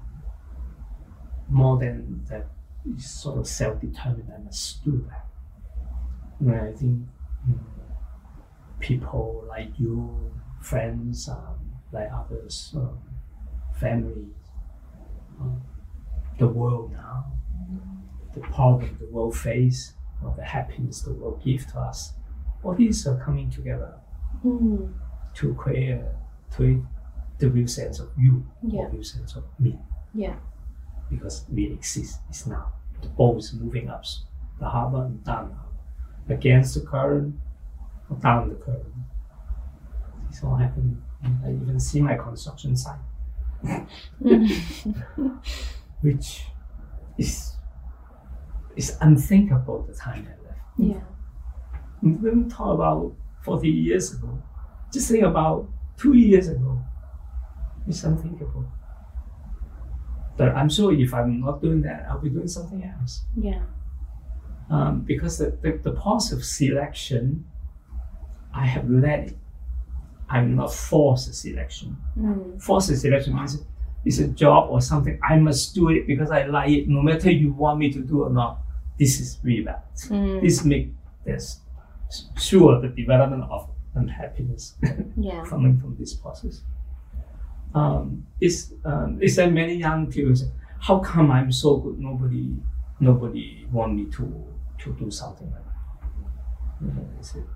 more 1.48 1.78
than 1.78 2.24
that 2.28 2.46
is 2.96 3.08
sort 3.08 3.38
of 3.38 3.46
self-determined 3.46 4.30
I 4.35 4.42
must 4.42 4.85
do 4.85 5.06
that. 5.11 5.26
And 6.40 6.54
I 6.54 6.72
think 6.72 6.98
mm, 7.48 7.58
people 8.80 9.44
like 9.48 9.78
you, 9.78 10.32
friends, 10.61 11.28
um, 11.28 11.58
like 11.92 12.08
others, 12.12 12.72
um, 12.76 12.98
family, 13.78 14.26
um, 15.40 15.62
the 16.38 16.48
world 16.48 16.92
now, 16.92 17.26
the 18.35 18.40
problem 18.40 18.96
the 18.98 19.06
world 19.06 19.37
face, 19.37 19.94
or 20.24 20.35
the 20.37 20.44
happiness 20.44 21.02
the 21.02 21.12
world 21.12 21.42
gives 21.44 21.66
to 21.72 21.78
us, 21.80 22.14
all 22.62 22.74
these 22.74 23.06
are 23.06 23.16
coming 23.24 23.50
together 23.50 23.94
Mm. 24.44 24.92
to 25.35 25.54
create 25.54 26.00
to 26.56 26.85
the 27.38 27.48
real 27.50 27.66
sense 27.68 28.00
of 28.00 28.08
you, 28.18 28.44
Yeah. 28.62 28.80
or 28.82 28.88
real 28.90 29.04
sense 29.04 29.37
of 29.37 29.44
me 29.58 29.78
Yeah. 30.14 30.37
because 31.11 31.46
we 31.52 31.66
exist 31.72 32.20
is 32.30 32.46
now. 32.46 32.72
The 33.02 33.08
boat 33.08 33.38
is 33.38 33.52
moving 33.54 33.88
up 33.88 34.04
the 34.58 34.68
harbor 34.68 35.04
and 35.04 35.22
down 35.24 35.48
the 35.50 35.54
harbor, 35.54 36.35
against 36.35 36.74
the 36.74 36.80
current 36.87 37.35
or 38.11 38.16
down 38.16 38.48
the 38.48 38.54
current. 38.56 38.94
This 40.28 40.42
all 40.44 40.56
happened. 40.56 41.02
I 41.44 41.52
even 41.52 41.78
see 41.78 42.00
my 42.00 42.16
construction 42.16 42.76
site, 42.76 42.98
Mm. 43.62 43.87
which 46.00 46.46
is 47.18 47.52
is 48.76 48.96
unthinkable 49.00 49.82
the 49.88 49.94
time 49.94 50.26
I 50.28 50.46
left. 50.46 50.61
yeah. 50.78 51.00
When 52.00 52.44
we 52.44 52.50
talk 52.50 52.74
about 52.74 53.14
40 53.44 53.68
years 53.68 54.12
ago, 54.12 54.42
just 54.92 55.08
think 55.11 55.22
about 55.24 55.68
two 55.96 56.14
years 56.14 56.48
ago. 56.48 56.82
It's 57.87 58.02
unthinkable. 58.04 58.64
But 60.37 60.48
I'm 60.56 60.68
sure 60.68 60.92
if 60.92 61.12
I'm 61.14 61.40
not 61.40 61.61
doing 61.62 61.82
that, 61.82 62.06
I'll 62.08 62.18
be 62.18 62.30
doing 62.30 62.48
something 62.48 62.82
else. 62.82 63.24
Yeah. 63.37 63.62
um, 64.70 65.00
because 65.00 65.38
the, 65.38 65.50
the, 65.62 65.78
the 65.82 65.92
process 65.92 66.32
of 66.32 66.44
selection, 66.44 67.44
I 68.54 68.66
have 68.66 68.88
let 68.88 69.18
it. 69.28 69.37
I'm 70.28 70.56
not 70.56 70.72
forced 70.72 71.35
selection. 71.35 71.96
Mm. 72.18 72.61
Forced 72.61 72.96
selection 72.96 73.35
means 73.37 73.58
it's 74.04 74.18
a 74.18 74.28
job 74.28 74.70
or 74.70 74.80
something. 74.80 75.20
I 75.22 75.37
must 75.37 75.74
do 75.74 75.90
it 75.90 76.06
because 76.06 76.30
I 76.30 76.46
like 76.46 76.70
it, 76.70 76.88
no 76.88 77.02
matter 77.02 77.30
you 77.30 77.52
want 77.52 77.78
me 77.78 77.92
to 77.92 78.00
do 78.00 78.24
or 78.24 78.30
not. 78.30 78.62
This 79.03 79.19
is 79.19 79.38
really 79.43 79.65
bad. 79.65 79.83
Mm. 80.09 80.41
This 80.43 80.65
make 80.65 80.93
this 81.25 81.59
sure 82.38 82.81
the 82.81 82.87
development 82.87 83.43
of 83.51 83.69
unhappiness 83.97 84.77
Yeah. 85.17 85.45
coming 85.45 85.77
from 85.81 85.97
this 85.99 86.15
process. 86.15 86.62
Um, 87.75 88.25
is 88.41 88.75
um, 88.85 89.19
is 89.21 89.35
that 89.37 89.51
many 89.53 89.75
young 89.75 90.07
people 90.07 90.37
say, 90.37 90.47
"How 90.79 91.01
come 91.01 91.33
I'm 91.33 91.51
so 91.51 91.79
good? 91.79 91.99
Nobody, 91.99 92.55
nobody 93.01 93.67
want 93.73 93.97
me 93.97 94.05
to 94.17 94.25
to 94.83 94.93
do 95.03 95.11
something 95.11 95.51
like 95.51 95.65
that." 95.67 96.87
Know, 96.87 97.09
I 97.19 97.23
said, 97.23 97.47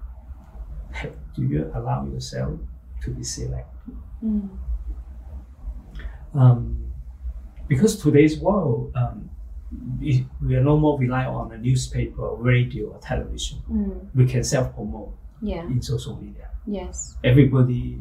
"Hey, 0.98 1.12
do 1.36 1.42
you 1.46 1.70
allow 1.78 2.06
yourself 2.06 2.58
to 3.02 3.10
be 3.10 3.22
selected? 3.22 3.94
Mm. 4.24 4.48
Um, 6.34 6.90
because 7.68 8.02
today's 8.02 8.36
world, 8.40 8.90
um, 8.96 9.30
we, 10.00 10.26
we 10.42 10.54
are 10.56 10.62
no 10.62 10.76
more 10.76 10.98
rely 10.98 11.24
on 11.26 11.52
a 11.52 11.58
newspaper, 11.58 12.34
radio, 12.36 12.88
or 12.90 12.98
television. 13.00 13.58
Mm. 13.70 14.08
We 14.14 14.26
can 14.26 14.44
self 14.44 14.74
promote 14.74 15.12
Yeah. 15.42 15.66
in 15.66 15.82
social 15.82 16.16
media. 16.16 16.50
Yes. 16.66 17.16
Everybody 17.24 17.98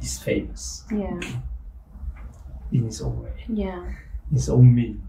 is 0.00 0.18
famous 0.18 0.84
Yeah. 0.90 1.20
in 2.72 2.84
his 2.84 3.00
own 3.02 3.22
way. 3.22 3.44
Yeah. 3.48 3.92
his 4.32 4.48
own 4.50 4.74
mean. 4.74 5.02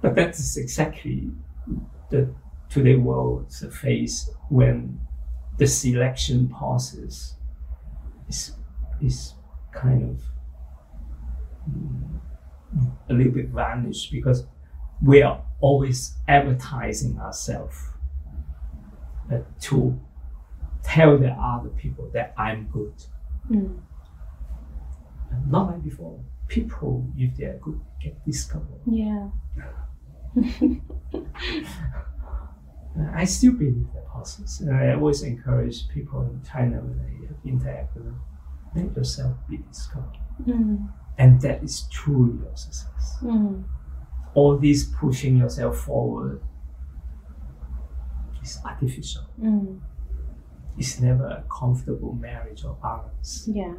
But 0.00 0.14
that 0.14 0.30
is 0.38 0.56
exactly 0.56 1.30
the 2.10 2.32
today 2.70 2.96
world's 2.96 3.64
face 3.76 4.30
when 4.48 5.00
the 5.58 5.66
selection 5.66 6.48
process 6.48 7.34
is 8.28 8.52
is 9.00 9.34
kind 9.72 10.02
of 10.10 10.22
mm, 11.70 12.15
a 13.08 13.12
little 13.12 13.32
bit 13.32 13.48
vanished 13.48 14.10
because 14.12 14.46
we 15.02 15.22
are 15.22 15.42
always 15.60 16.16
advertising 16.28 17.18
ourselves 17.18 17.76
uh, 19.32 19.38
to 19.60 19.98
tell 20.82 21.18
the 21.18 21.30
other 21.30 21.70
people 21.70 22.10
that 22.12 22.34
I'm 22.36 22.68
good. 22.72 22.94
Mm. 23.50 23.80
Not 25.48 25.72
like 25.72 25.82
before. 25.82 26.20
People, 26.48 27.10
if 27.16 27.36
they 27.36 27.44
are 27.44 27.58
good, 27.58 27.80
get 28.00 28.24
discovered. 28.24 28.80
Yeah. 28.86 29.28
I 33.14 33.24
still 33.24 33.52
believe 33.52 33.86
that 33.94 34.06
process. 34.08 34.60
And 34.60 34.74
I 34.74 34.94
always 34.94 35.22
encourage 35.22 35.88
people 35.88 36.22
in 36.22 36.40
China 36.48 36.80
when 36.80 37.00
I 37.00 37.48
interact 37.48 37.94
with 37.96 38.04
them, 38.04 38.20
make 38.74 38.96
yourself 38.96 39.36
be 39.48 39.58
discovered. 39.58 40.18
Mm. 40.46 40.88
And 41.18 41.40
that 41.40 41.62
is 41.62 41.82
truly 41.90 42.38
your 42.42 42.56
success. 42.56 43.18
Mm. 43.22 43.64
All 44.34 44.58
this 44.58 44.84
pushing 44.84 45.36
yourself 45.38 45.78
forward 45.78 46.42
is 48.42 48.58
artificial. 48.64 49.22
Mm. 49.40 49.80
It's 50.78 51.00
never 51.00 51.26
a 51.26 51.44
comfortable 51.50 52.12
marriage 52.14 52.64
or 52.64 52.76
balance. 52.82 53.48
Yeah. 53.50 53.74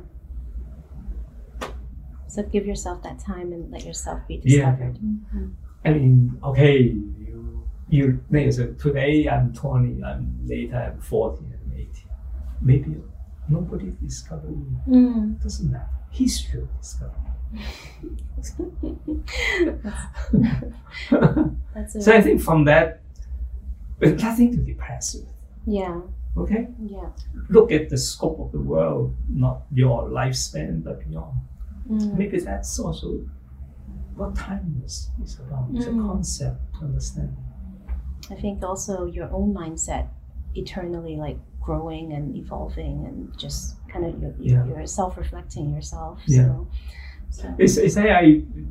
So 2.28 2.44
give 2.44 2.66
yourself 2.66 3.04
that 3.04 3.20
time 3.20 3.54
and 3.54 3.72
let 3.72 3.86
yourself 3.86 4.20
be 4.28 4.42
Yeah. 4.44 4.72
discovered. 4.72 4.98
Mhm. 5.00 5.52
I 5.86 5.94
mean, 5.94 6.38
okay, 6.44 6.82
you 6.82 7.64
you 7.90 8.20
like, 8.30 8.52
so 8.52 8.74
today 8.74 9.30
I'm 9.30 9.54
20, 9.54 10.04
I'm 10.04 10.36
later 10.46 10.76
I'm 10.76 11.00
40, 11.00 11.46
I'm 11.46 11.72
80. 11.72 12.06
Maybe 12.62 12.98
nobody 13.48 13.94
discovered 14.02 14.58
you. 14.58 14.78
Mm. 14.94 15.42
doesn't 15.42 15.72
matter. 15.72 15.88
History. 16.12 16.68
That's 21.74 22.04
so 22.06 22.14
I 22.14 22.22
think 22.22 22.42
from 22.42 22.66
that, 22.66 23.02
there's 24.00 24.22
nothing 24.22 24.52
to 24.52 24.58
depress 24.58 25.16
with. 25.16 25.28
yeah, 25.66 26.02
Okay, 26.36 26.68
yeah. 26.86 27.10
look 27.50 27.72
at 27.72 27.90
the 27.90 27.98
scope 27.98 28.40
of 28.40 28.52
the 28.52 28.60
world, 28.60 29.16
not 29.30 29.64
your 29.74 30.04
lifespan, 30.10 30.84
but 30.84 31.00
beyond. 31.08 31.36
Mm. 31.90 32.18
Maybe 32.18 32.40
that's 32.40 32.78
also 32.80 33.22
what 34.16 34.36
timeless 34.36 35.10
is 35.24 35.40
about. 35.40 35.70
It's 35.74 35.86
Mm. 35.86 36.00
a 36.06 36.08
concept 36.08 36.60
to 36.80 36.86
understand. 36.86 37.36
I 38.30 38.36
think 38.36 38.64
also 38.64 39.06
your 39.06 39.30
own 39.32 39.54
mindset 39.54 40.08
eternally 40.54 41.16
like 41.16 41.40
growing 41.68 42.14
and 42.18 42.26
evolving 42.44 42.96
and 43.08 43.18
just 43.44 43.62
kind 43.92 44.04
of 44.06 44.12
you're, 44.22 44.36
Yeah. 44.40 44.66
you're 44.70 44.88
self-reflecting 45.00 45.66
yourself. 45.76 46.16
Yeah. 46.28 46.46
So, 46.48 46.68
so 47.38 47.56
It's, 47.64 47.76
it's 47.86 47.96
like 48.00 48.10
I 48.24 48.26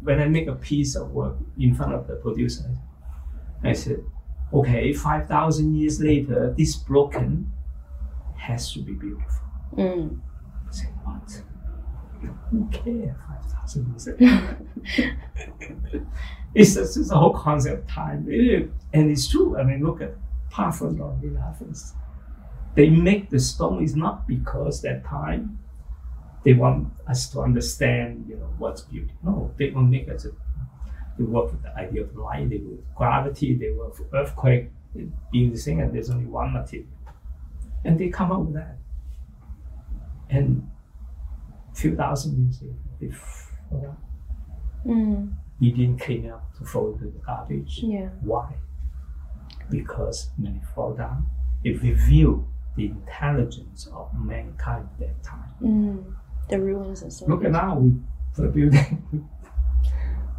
when 0.07 0.19
I 0.25 0.27
make 0.37 0.49
a 0.49 0.55
piece 0.71 0.93
of 1.01 1.05
work 1.21 1.37
in 1.59 1.75
front 1.79 1.93
of 1.99 2.03
the 2.09 2.17
producer, 2.17 2.69
I 3.63 3.75
said, 3.83 3.99
okay, 4.59 4.85
five 4.95 5.23
thousand 5.35 5.69
years 5.81 5.97
later, 6.01 6.55
this 6.59 6.73
broken 6.91 7.29
has 8.49 8.73
to 8.73 8.79
be 8.89 8.95
beautiful. 9.05 9.45
mm. 9.77 10.09
I 10.69 10.73
say, 10.73 10.89
what? 11.05 11.29
Who 12.51 12.59
cares? 12.79 13.17
Five 13.29 13.45
thousand 13.53 13.83
years 13.91 14.07
ago. 14.07 14.25
it's 16.55 16.75
just 16.75 16.97
it's 16.97 17.09
the 17.09 17.17
whole 17.23 17.35
concept 17.35 17.79
of 17.83 17.87
time, 17.89 18.27
It- 18.29 18.71
and 18.95 19.11
it's 19.13 19.29
true. 19.29 19.59
I 19.61 19.63
mean, 19.69 19.81
look 19.85 20.01
at 20.01 20.13
Parthenon 20.51 21.21
in 21.23 21.37
Athens. 21.37 21.95
They 22.77 22.91
make 22.91 23.31
the 23.31 23.41
stone 23.41 23.83
is 23.83 23.97
not 23.97 24.29
because 24.29 24.83
that 24.83 25.05
time 25.05 25.59
they 26.45 26.53
want 26.53 26.93
us 27.09 27.31
to 27.31 27.41
understand, 27.41 28.27
you 28.29 28.37
know, 28.37 28.51
what's 28.59 28.83
beauty. 28.83 29.13
No, 29.25 29.53
they 29.59 29.71
will 29.71 29.83
make 29.83 30.09
us. 30.09 30.27
A, 30.27 30.31
they 31.19 31.25
work 31.25 31.51
with 31.51 31.63
the 31.63 31.75
idea 31.75 32.03
of 32.03 32.15
light. 32.15 32.51
They 32.51 32.59
work 32.59 32.77
with 32.77 32.95
gravity. 32.95 33.55
They 33.55 33.71
work 33.71 33.99
with 33.99 34.13
earthquake. 34.15 34.71
They 34.95 35.09
build 35.33 35.55
this 35.55 35.65
thing, 35.65 35.81
and 35.81 35.93
there's 35.93 36.11
only 36.11 36.27
one 36.27 36.53
material, 36.53 36.89
and 37.85 37.99
they 37.99 38.11
come 38.11 38.31
up 38.31 38.41
with 38.41 38.55
that. 38.55 38.77
And 40.29 40.71
few 41.75 41.97
thousand 41.97 42.37
years 42.39 42.63
later, 43.01 43.17
they. 44.85 44.91
Mm. 44.91 45.33
You 45.59 45.73
didn't 45.73 46.01
clean 46.01 46.31
up 46.31 46.55
to 46.59 46.65
throw 46.65 46.93
into 46.93 47.07
the 47.07 47.19
garbage. 47.25 47.81
Yeah. 47.83 48.11
Why? 48.21 48.55
Because 49.71 50.31
when 50.37 50.57
it 50.57 50.63
fall 50.75 50.93
down, 50.93 51.27
it 51.65 51.83
reveals 51.83 52.45
the 52.77 52.87
intelligence 52.87 53.89
of 53.93 54.09
mankind 54.23 54.89
at 54.93 54.99
that 55.01 55.23
time. 55.23 55.55
Mm. 55.63 56.15
The 56.49 56.61
ruins 56.61 57.03
are 57.03 57.11
so 57.11 57.27
Look 57.27 57.45
at 57.45 57.53
now, 57.53 57.79
we 57.79 57.93
the 58.35 58.49
building, 58.49 59.03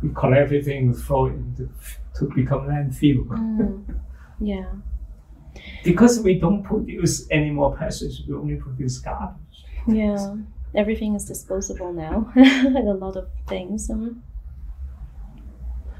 we, 0.03 0.09
collect 0.13 0.41
everything, 0.41 0.91
we 0.91 0.93
throw 0.93 1.25
it 1.25 1.33
into 1.33 1.69
to 2.15 2.25
become 2.35 2.67
landfill. 2.67 3.25
Mm. 3.25 3.99
Yeah. 4.39 4.71
Because 5.83 6.19
we 6.19 6.39
don't 6.39 6.63
produce 6.63 7.27
any 7.31 7.49
more 7.49 7.75
precious, 7.75 8.21
we 8.27 8.35
only 8.35 8.55
produce 8.55 8.99
garbage. 8.99 9.65
Yeah. 9.87 10.35
Everything 10.75 11.15
is 11.15 11.25
disposable 11.25 11.91
now. 11.91 12.31
a 12.35 12.93
lot 12.93 13.17
of 13.17 13.27
things. 13.47 13.89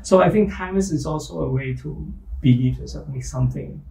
So 0.04 0.22
I 0.22 0.30
think 0.30 0.54
timeless 0.54 0.92
is 0.92 1.06
also 1.06 1.42
a 1.42 1.50
way 1.50 1.74
to 1.78 2.14
believe 2.42 2.78
yourself, 2.78 3.08
make 3.08 3.26
something 3.26 3.84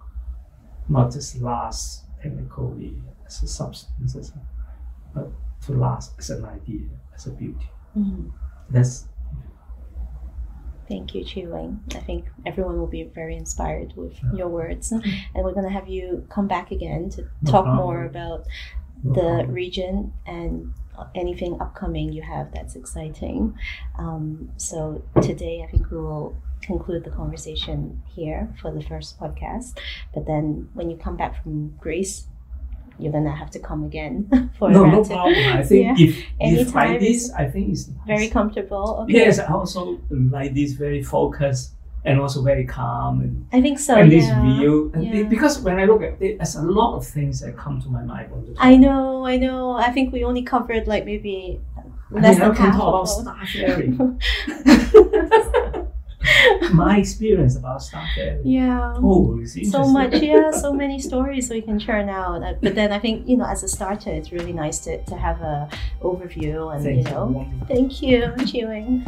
not 0.89 1.13
just 1.13 1.41
last 1.41 2.06
technically 2.31 2.95
as 3.27 3.43
a 3.43 3.47
substance, 3.49 4.17
as 4.17 4.31
a, 4.31 4.41
but 5.15 5.31
to 5.67 5.73
last 5.73 6.13
as 6.19 6.31
an 6.31 6.45
idea, 6.45 6.87
as 7.15 7.27
a 7.27 7.31
beauty. 7.31 7.69
mm. 7.97 8.31
That's 8.71 9.07
Thank 10.89 11.17
you, 11.17 11.25
Chi 11.25 11.41
Wing. 11.51 11.81
I 11.97 11.99
think 11.99 12.27
everyone 12.45 12.79
will 12.79 12.87
be 12.87 13.03
very 13.03 13.37
inspired 13.37 13.93
with 13.97 14.13
Yeah. 14.23 14.33
your 14.39 14.49
words. 14.49 14.93
And 14.93 15.03
we're 15.35 15.53
going 15.53 15.65
to 15.67 15.73
have 15.73 15.89
you 15.89 16.25
come 16.29 16.47
back 16.47 16.71
again 16.71 17.11
to 17.11 17.23
No 17.43 17.51
talk 17.51 17.65
problem. 17.65 17.77
more 17.77 18.05
about 18.05 18.47
no 19.03 19.13
the 19.13 19.21
problem. 19.21 19.51
region 19.53 20.13
and 20.27 20.73
anything 21.17 21.61
upcoming 21.61 22.13
you 22.13 22.23
have 22.23 22.53
that's 22.55 22.77
exciting. 22.77 23.59
Um, 23.99 24.53
so 24.59 25.03
today, 25.21 25.65
I 25.67 25.71
think 25.73 25.91
we 25.91 25.97
will 25.99 26.37
conclude 26.63 27.05
the 27.05 27.11
conversation 27.11 28.03
here 28.07 28.53
for 28.61 28.71
the 28.73 28.83
first 28.83 29.19
podcast. 29.21 29.79
But 30.15 30.27
then 30.27 30.69
when 30.75 30.91
you 30.91 30.97
come 30.97 31.17
back 31.17 31.43
from 31.43 31.77
Greece, 31.79 32.27
you're 32.99 33.13
gonna 33.13 33.35
have 33.37 33.51
to 33.51 33.59
come 33.59 33.85
again 33.85 34.51
for 34.59 34.71
no, 34.71 34.85
a 34.85 34.89
no 34.89 35.05
problem. 35.05 35.35
I 35.59 35.63
think 35.63 35.99
Yeah. 35.99 36.07
if, 36.07 36.25
if 36.41 36.75
like 36.75 36.99
this, 37.01 37.25
is 37.25 37.31
I 37.33 37.45
think 37.49 37.71
it's 37.71 37.89
nice. 37.89 38.07
Very 38.07 38.29
comfortable. 38.29 39.01
Okay. 39.03 39.13
Yes, 39.15 39.39
I 39.39 39.53
also 39.53 40.01
like 40.11 40.55
this 40.55 40.73
very 40.73 41.03
focused 41.03 41.73
and 42.07 42.21
also 42.21 42.41
very 42.43 42.65
calm 42.65 43.21
and, 43.21 43.47
I 43.53 43.61
think 43.61 43.79
so. 43.81 43.97
and 43.97 44.11
this 44.11 44.25
yeah. 44.25 44.41
view. 44.43 44.91
And 44.95 45.05
Yeah. 45.05 45.15
it- 45.17 45.29
because 45.29 45.59
when 45.61 45.79
I 45.79 45.85
look 45.85 46.03
at 46.03 46.23
it, 46.23 46.39
there's 46.39 46.55
a 46.57 46.63
lot 46.63 46.97
of 46.97 47.07
things 47.07 47.41
that 47.41 47.57
come 47.57 47.81
to 47.83 47.89
my 47.89 48.03
mind 48.03 48.33
all 48.33 48.41
the 48.41 48.55
time. 48.55 48.57
I 48.73 48.77
know, 48.77 49.27
I 49.27 49.37
know. 49.37 49.73
I 49.73 49.91
think 49.91 50.13
we 50.13 50.25
only 50.25 50.43
covered 50.43 50.87
like 50.87 51.05
maybe 51.05 51.61
I 51.77 52.21
less 52.21 52.37
mean, 52.39 52.43
I 52.43 52.49
than 52.49 52.57
can 52.57 52.67
half 52.71 52.77
talk 52.81 52.89
about 52.89 53.05
star 53.07 53.45
sharing. 53.47 53.93
my 56.73 56.99
experience 56.99 57.57
about 57.57 57.81
Starfare. 57.81 58.41
Yeah. 58.45 58.95
Oh, 58.97 59.39
so 59.71 59.87
much 59.87 60.15
yeah 60.23 60.51
so 60.51 60.73
many 60.83 60.99
stories 61.01 61.51
we 61.51 61.61
can 61.63 61.79
churn 61.79 62.09
out 62.09 62.43
Uh, 62.43 62.55
but 62.63 62.75
then 62.75 62.93
i 62.93 62.99
think 62.99 63.29
you 63.29 63.37
know 63.37 63.45
as 63.47 63.63
a 63.63 63.69
starter 63.69 64.11
it's 64.11 64.33
really 64.33 64.53
nice 64.53 64.79
to, 64.81 65.03
to 65.05 65.17
have 65.17 65.41
a 65.41 65.69
overview 66.03 66.75
and 66.75 66.83
Thank 66.85 66.97
you 66.99 67.05
you. 67.05 67.11
know 67.11 67.27
Wonderful. 67.27 67.67
thank 67.67 68.03
you 68.03 68.21
Chi 68.51 68.63
Wing 68.69 69.07